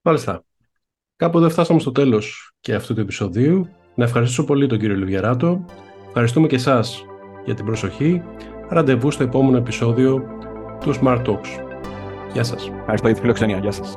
Μάλιστα. 0.00 0.44
Κάπου 1.16 1.40
δεν 1.40 1.50
φτάσαμε 1.50 1.80
στο 1.80 1.92
τέλος 1.92 2.52
και 2.60 2.74
αυτού 2.74 2.94
του 2.94 3.00
επεισοδίου. 3.00 3.68
Να 3.94 4.04
ευχαριστήσω 4.04 4.44
πολύ 4.44 4.66
τον 4.66 4.78
κύριο 4.78 4.96
Λιβιαράτο. 4.96 5.64
Ευχαριστούμε 6.06 6.46
και 6.46 6.56
εσάς 6.56 7.04
για 7.44 7.54
την 7.54 7.64
προσοχή. 7.64 8.22
Ραντεβού 8.68 9.10
στο 9.10 9.22
επόμενο 9.22 9.56
επεισόδιο 9.56 10.24
του 10.80 10.94
Smart 10.94 11.24
Talks. 11.26 11.48
Γεια 12.32 12.44
σας. 12.44 12.68
Ευχαριστώ 12.68 13.06
για 13.06 13.14
τη 13.14 13.20
φιλοξενία. 13.20 13.58
Γεια 13.58 13.72
σας. 13.72 13.96